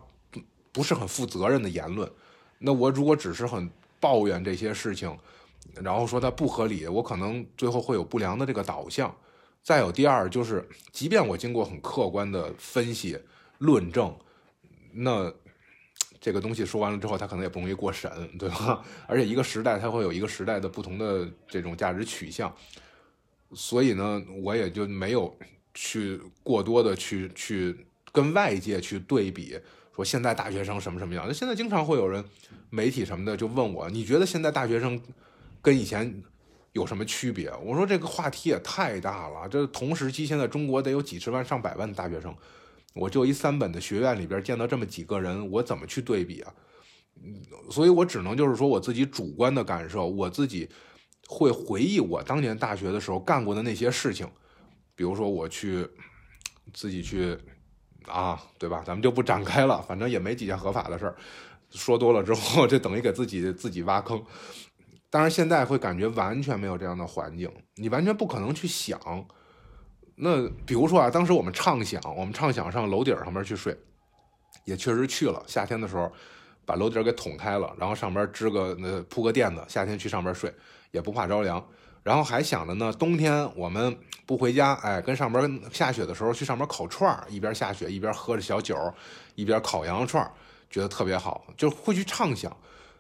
[0.72, 2.12] 不是很负责任的言论。
[2.60, 3.70] 那我如果只是很
[4.00, 5.18] 抱怨这些事情。
[5.82, 9.16] 然后说它不合理，我可能最后会有不良的这个导向。
[9.64, 13.18] 再有第二就是，即便我经过很客观的分析、
[13.60, 14.14] 论证，
[14.92, 15.32] 那
[16.22, 18.82] 这个东西说完了之后，它可能也不容易过审，对吧？
[19.08, 22.56] 而且一个时代它会有一个时代的不同的这种价值取向，
[23.54, 25.36] 所以呢，我也就没有
[25.74, 27.76] 去过多的去去
[28.14, 29.60] 跟外界去对比，
[29.96, 31.26] 说现在大学生什么什么样。
[31.28, 32.24] 那现在经常会有人
[32.70, 35.02] 媒体什么的就问我，你觉得现在大学生？
[35.64, 36.24] 跟以前
[36.72, 37.52] 有什么区别？
[37.64, 39.48] 我说这个话题也太大了。
[39.48, 42.36] 这同时期现在中国得有几十万上百万的大学生，
[42.94, 46.54] 我就一三本的学院里边见到这么几个人，我怎么去对比啊？
[47.70, 50.70] 所以我只能就是说我自己主观的感受，我自己
[51.28, 54.28] 会回忆我当年大学的时候干过的那些事情，
[54.96, 55.88] 比如说我去
[56.74, 57.38] 自己去
[58.08, 58.84] 啊，对吧？
[58.86, 61.16] 咱们就不展开了，反正也没几件合法的事儿，
[61.70, 64.22] 说多了之后， 这等于给自己自己挖坑。
[65.10, 69.00] 当然，现在会感觉完全没有这样的环境，你完全不可能去想。
[70.24, 73.76] 那比如说啊，当时我们畅想，我们畅想上楼顶上面去睡，
[74.66, 75.42] 也确实去了。
[75.48, 76.12] 夏天的时候，
[76.64, 80.54] 把楼顶给捅开了，然后上边支个那铺个垫子，夏天去上边睡
[80.92, 81.66] 也不怕着凉。
[82.04, 83.98] 然后还想着呢，冬天我们
[84.28, 88.78] 不回家，哎，跟上边下雪的时候去上边烤串儿，一边下雪一边喝着小酒，
[89.34, 90.32] 一边烤羊肉串儿，
[90.70, 92.56] 觉得特别好，就会去畅想。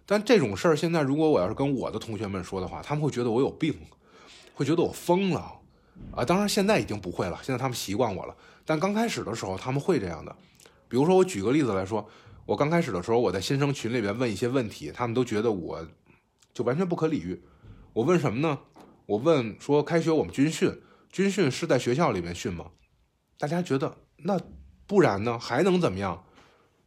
[0.07, 3.75] 但这种事儿，现在如果我要是跟我的同学们说的话，他们会觉得我有病，
[4.55, 5.51] 会觉得我疯了，
[6.13, 6.25] 啊！
[6.25, 8.35] 当然现在已经不会了，现在他们习惯我了。
[8.65, 10.35] 但刚开始的时候，他们会这样的。
[10.87, 12.07] 比如说，我举个例子来说，
[12.45, 15.87] 我刚开始的时候，我在新生群里边问一些问题，他们都觉得我
[16.53, 17.41] 就完全不可理喻。
[17.93, 18.59] 我问什么呢？
[19.05, 22.71] 我问说，开学我们军训，军训是在学校里面训吗？
[23.37, 24.39] 大家觉得那
[24.85, 25.39] 不然呢？
[25.39, 26.23] 还能怎么样？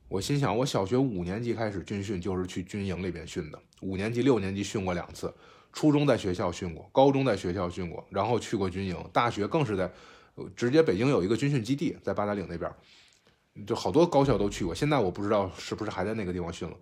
[0.08, 3.58] 我心想，我小学五年级开始军训，就是去军营里边训的。
[3.80, 5.34] 五年级、六年级训过两次，
[5.74, 8.96] 初中在学校训过，高中在学校训过，然后去过军营。
[9.12, 9.90] 大学更是在
[10.56, 12.70] 直接北京有一个军训基地，在八达岭那边，
[13.66, 14.74] 就好多高校都去过。
[14.74, 16.76] 现在我不知道是不是还在那个地方训了，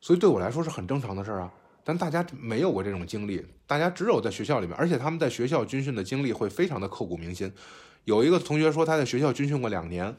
[0.00, 1.52] 所以对我来说是很正常的事儿啊。
[1.84, 7.52] 但大家没有过这种经历，大家只有在学校里面，而且他们在学校军训的经历会非常的刻骨铭心。
[8.04, 10.16] 有一个同学说他在学校军训过两年。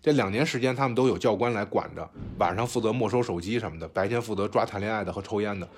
[0.00, 5.68] 这两年时间，他们都有教官来管着，晚上负责没收手机什么的，白天负责抓谈恋爱的和抽烟的。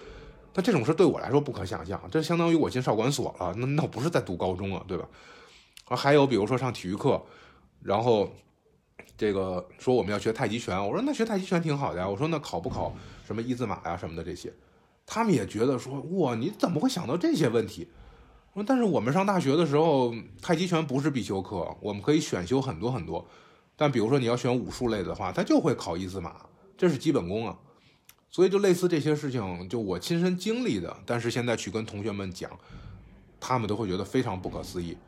[0.57, 3.53] 但这种事对我来说不可想象，这相当于我进少管所了。
[3.57, 5.09] 那那我不是在读高中啊，对吧？
[5.87, 7.21] 啊，还有比如说上体育课，
[7.83, 8.31] 然后
[9.17, 12.09] 这个说我们要学太极拳，我说那学太极拳挺好的呀。
[12.09, 12.95] 我说那考不考
[13.27, 14.53] 什么一字马呀什么的这些，
[15.05, 17.89] 他们也觉得说哇，你怎么会想到这些问题？
[18.53, 23.27] 我说但是我们上大学的时候，太极拳不是必修课，我们可以选修很多很多。
[23.75, 26.37] 但比如说你要选武术类的话，他就会考一字马，
[26.79, 27.59] 这是基本功啊。
[28.35, 32.51] 所以就类似这些事情，就我亲身经历的，但是现在去跟同学们讲，
[33.39, 34.99] 他们都会觉得非常不可思议，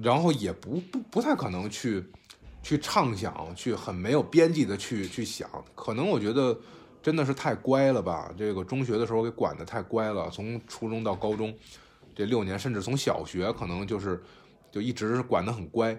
[0.00, 2.02] 然后也不不不太可能去
[2.62, 5.46] 去畅想，去很没有边际的去去想。
[5.74, 6.58] 可能我觉得
[7.02, 11.54] 真的是太乖了吧，这个中学的时候给管的太乖了，从初中到高中
[12.14, 14.18] 这六年，甚至从小学可能就是
[14.72, 15.94] 就一直管得很乖。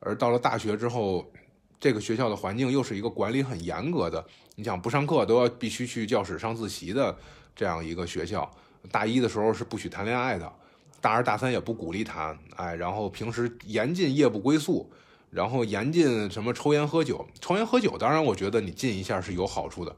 [0.00, 1.30] 而到了大学之后，
[1.78, 4.24] 这个学校的环境又是一个管理很严格的，
[4.58, 7.16] 你想不上课都要必须去教室上自习的
[7.54, 8.50] 这样一个学校。
[8.90, 10.52] 大一的时候是不许谈恋爱的，
[11.00, 14.90] 大二大三也不鼓励谈，哎，然后平时严禁夜不归宿，
[15.30, 17.24] 然后严禁什么抽烟喝酒。
[17.40, 19.94] 抽烟喝酒，当然我觉得你禁一下是有好处的，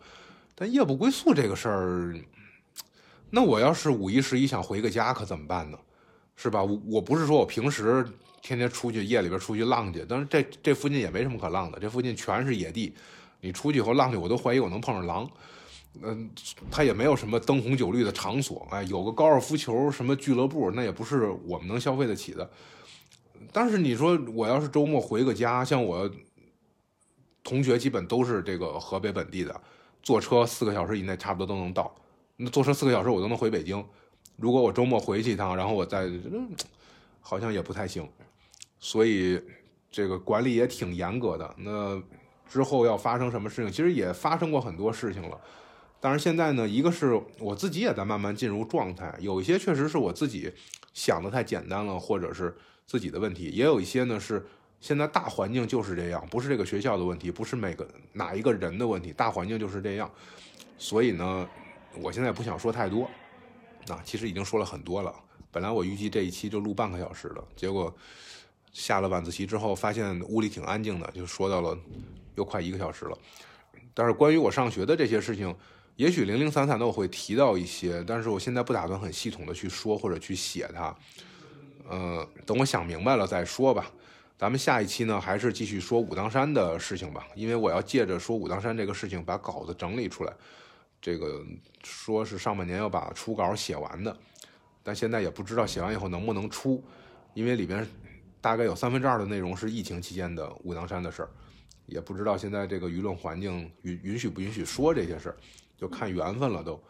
[0.55, 2.15] 但夜不归宿这个事儿，
[3.31, 5.79] 那我要是五一十一想回个家，可怎么办呢？
[6.37, 6.63] 是吧？
[6.63, 8.07] 我我不是说我平时
[8.43, 12.95] 天天出去夜里边出去浪去，但是这这附近也没什么可浪的，这附近全是野地，
[13.41, 15.31] 你出去以后浪去，我都怀疑我能碰上狼。
[16.03, 16.31] 嗯，
[16.71, 22.49] 他也没有什么灯红酒绿的场所，哎，有个高尔夫球什么俱乐部，那也不是我们能消费得起的。
[23.53, 26.09] 但是你说我要是周末回个家，像我
[27.43, 29.61] 同学基本都是这个河北本地的，
[30.03, 31.93] 坐车四个小时以内差不多都能到。
[32.37, 33.85] 那坐车四个小时我都能回北京。
[34.37, 36.09] 如果我周末回去一趟，然后我再，
[37.21, 38.09] 好像也不太行，
[38.79, 39.43] 所以
[39.91, 41.55] 这个管理也挺严格的。
[41.59, 42.01] 那
[42.51, 45.41] 之后要发生什么事情，其实也发生过很多事情了。
[46.01, 50.53] 但是现在呢，一个是我自己也在慢慢进入状态，有一些确实是我自己
[50.93, 54.45] 想的太简单了，或者是自己的问题，也有一些呢是
[54.81, 60.11] 现在大环境就是这样，不是这个学校的问题，不是每个哪一个人的问题，大环境就是这样。
[60.77, 61.49] 所以呢，
[62.03, 63.09] 我现在不想说太多。
[63.89, 65.13] 啊，其实已经说了很多了。
[65.51, 67.93] 本来我预计这一期就录半个小时的，结果
[68.73, 71.77] 下了晚自习之后，发现屋里挺安静的，就说到了
[72.41, 73.19] 又快一个小时了。
[73.93, 75.55] 但是关于我上学的这些事情，
[75.97, 80.97] 也许零零散散的我会提到一些，但是我现在不打算很系统的去说或者去写它。
[81.87, 83.91] 呃，等我想明白了再说吧。
[84.39, 90.33] 咱们下一期呢，还是继续说武当山的事情吧，因为我要借着说武当山这个事情，把稿子整理出来。
[91.03, 91.45] 这个
[91.83, 94.17] 说是上半年要把初稿写完的，
[94.83, 96.83] 但现在也不知道写完以后能不能出，
[97.35, 97.87] 因为里边
[98.41, 101.29] 大概有三分之二的内容是疫情期间的武当山的事儿，
[101.91, 105.37] 也不知道现在这个舆论环境允允许不允许说这些事儿，
[105.77, 106.83] 就看缘分了都。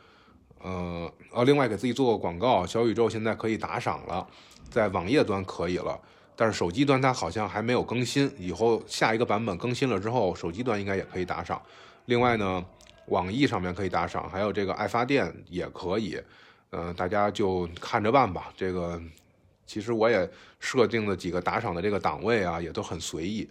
[0.62, 4.24] 呃，哦，另外给自己做个广告，小宇宙现在可以打赏了，
[4.68, 5.98] 在网页端可以了，
[6.36, 11.61] 但是手机端它好像还没有更新，以后下一个版本更新了之后，手机端应该也可以打赏。
[12.05, 12.64] 另外呢。
[13.07, 16.16] 网易上面可以打赏，还有这个爱发电也可以，
[16.70, 18.53] 嗯，大家就看着办吧。
[18.57, 19.03] 这个
[19.66, 20.30] 其实我也
[20.61, 23.48] 设定了几个打赏的这个档位啊，也都很随意，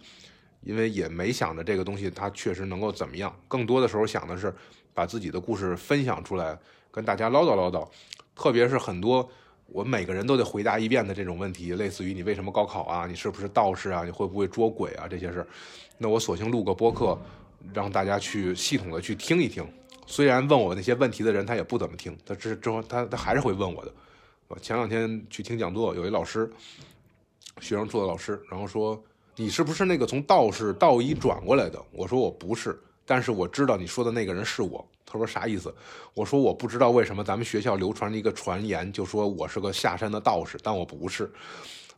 [0.62, 3.34] 因为也没想着这个东西它确实能够怎么样。
[3.47, 4.53] 更多的时候想的是
[4.93, 6.57] 把自己的故事分享出来，
[6.91, 7.88] 跟大家唠叨唠叨。
[8.36, 9.30] 特别是很多
[9.68, 15.47] 我每个人都得回答一遍的这种问题，类似于你为什么高考啊，你是不是道士啊，你会不会捉鬼啊这些事儿
[15.97, 17.18] 那我索性录个播客。
[17.74, 19.68] 让大家去系统的去听一听，
[20.07, 23.93] 虽然问我那些问题的人他也不怎么听，他之之后他他还是会问我的。
[24.47, 26.49] 我前两天去听讲座，有一老师，
[27.60, 29.03] 学生做的老师，然后说
[29.40, 31.82] 你是不是那个从道士道医转过来的？
[31.94, 34.86] 我说我不是，但是我知道你说的那个人是我。
[35.06, 35.74] 他说啥意思？
[36.14, 41.32] 我说我不知道为什么咱们学校流传着一个传言，就说我是个下山的道士，但我不是。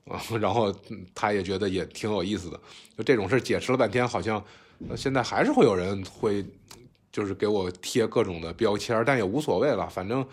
[0.08, 0.72] 啊， 然后
[1.16, 2.60] 他也觉得也挺有意思的，
[2.96, 4.44] 就这种事解释了半天，好像。
[4.96, 6.46] 现在还是会有人会，
[7.12, 9.88] 就是给我贴各种的标签，但也无所谓了。
[9.90, 10.26] 反正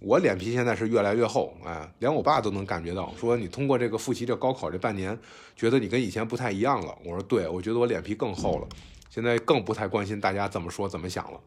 [0.00, 5.18] 我脸皮现在是越来越厚，哎，连我爸都能感觉到，说你通过这个复习这高考这半年，
[5.54, 6.96] 觉得你跟以前不太一样了。
[7.04, 8.68] 我说对，我觉得我脸皮更厚了，
[9.10, 11.40] 现在更不太关心大家怎么说怎么想了，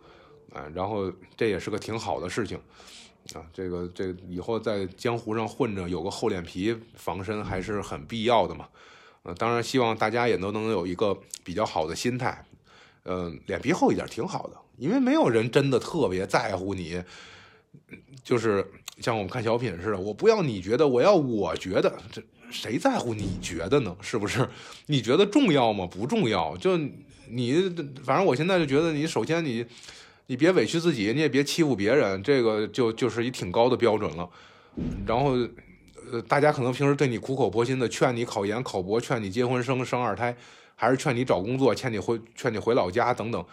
[0.53, 2.57] 哎，然后这也是个挺好的事情，
[3.33, 8.67] 啊，这个这以后在江湖上混着，有个厚脸皮防身还是很必要的嘛。
[9.23, 12.45] 呃，当然希望大家也都能有一个比较好的心态，
[13.05, 17.01] 嗯，脸皮厚一点挺好的，因为没有人真的特别在乎你，
[18.23, 18.65] 就是
[18.99, 22.21] 像我们看小品似的，我不要你觉得，我要我觉得，这
[22.51, 23.95] 谁在乎你觉得呢？
[24.01, 24.47] 是不是？
[24.88, 25.88] 你觉得重要吗？
[25.89, 26.78] 不重要，就
[27.30, 27.69] 你，
[28.03, 29.65] 反正我现在就觉得，你首先你，
[30.28, 34.30] 你别委屈自己，你也别欺负别人，这个就就是一挺高的标准了，
[35.05, 35.36] 然后。
[36.11, 40.38] 呃，大家可能平时对你苦口婆心的劝你考研考博，劝你结婚生生二胎，
[40.76, 43.43] 还是劝你找工作，劝你回劝你回老家等等。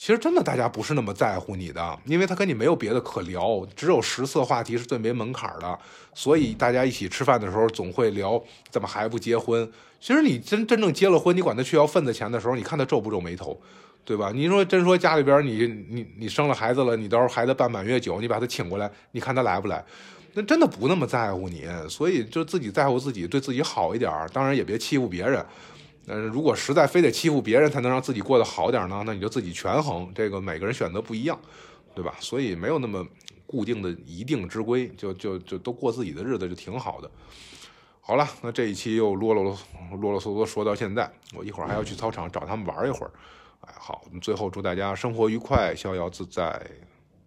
[0.00, 5.78] 其实真的大家不是那么在乎你的，因为他跟你没有别的可聊，只有食色话题是最没门槛的。
[6.14, 9.70] 所以大家一起吃饭的时候总会聊怎么还不结婚。
[10.00, 13.60] 其实你真真正结了婚，你管他去要份子钱的时候，你看他皱不皱眉头，
[14.02, 14.32] 对吧？
[14.34, 19.84] 你说真说家里边你你你生了孩子了，你到时候孩子办满月酒，你把他请过来，你看他来不来？
[20.32, 24.10] 那真的不那么在乎你，所以就自己在乎自己，对自己好一点。
[24.32, 25.44] 当然也别欺负别人。
[26.06, 30.10] 嗯，如果实在非得欺负别人才能让自己过得好点呢，那你就自己权衡。
[30.14, 31.38] 这个每个人选择不一样，
[31.94, 32.14] 对吧？
[32.18, 33.06] 所以没有那么
[33.46, 37.10] 固定的一定之规，就就就都过自己的日子就挺好的。
[38.00, 43.12] 好了，那这一期又啰啰啰啰嗦嗦说到现在，我一会儿还要去操场找他们玩一会儿。
[43.60, 46.60] 哎，好，最后祝大家生活愉快，逍遥自在。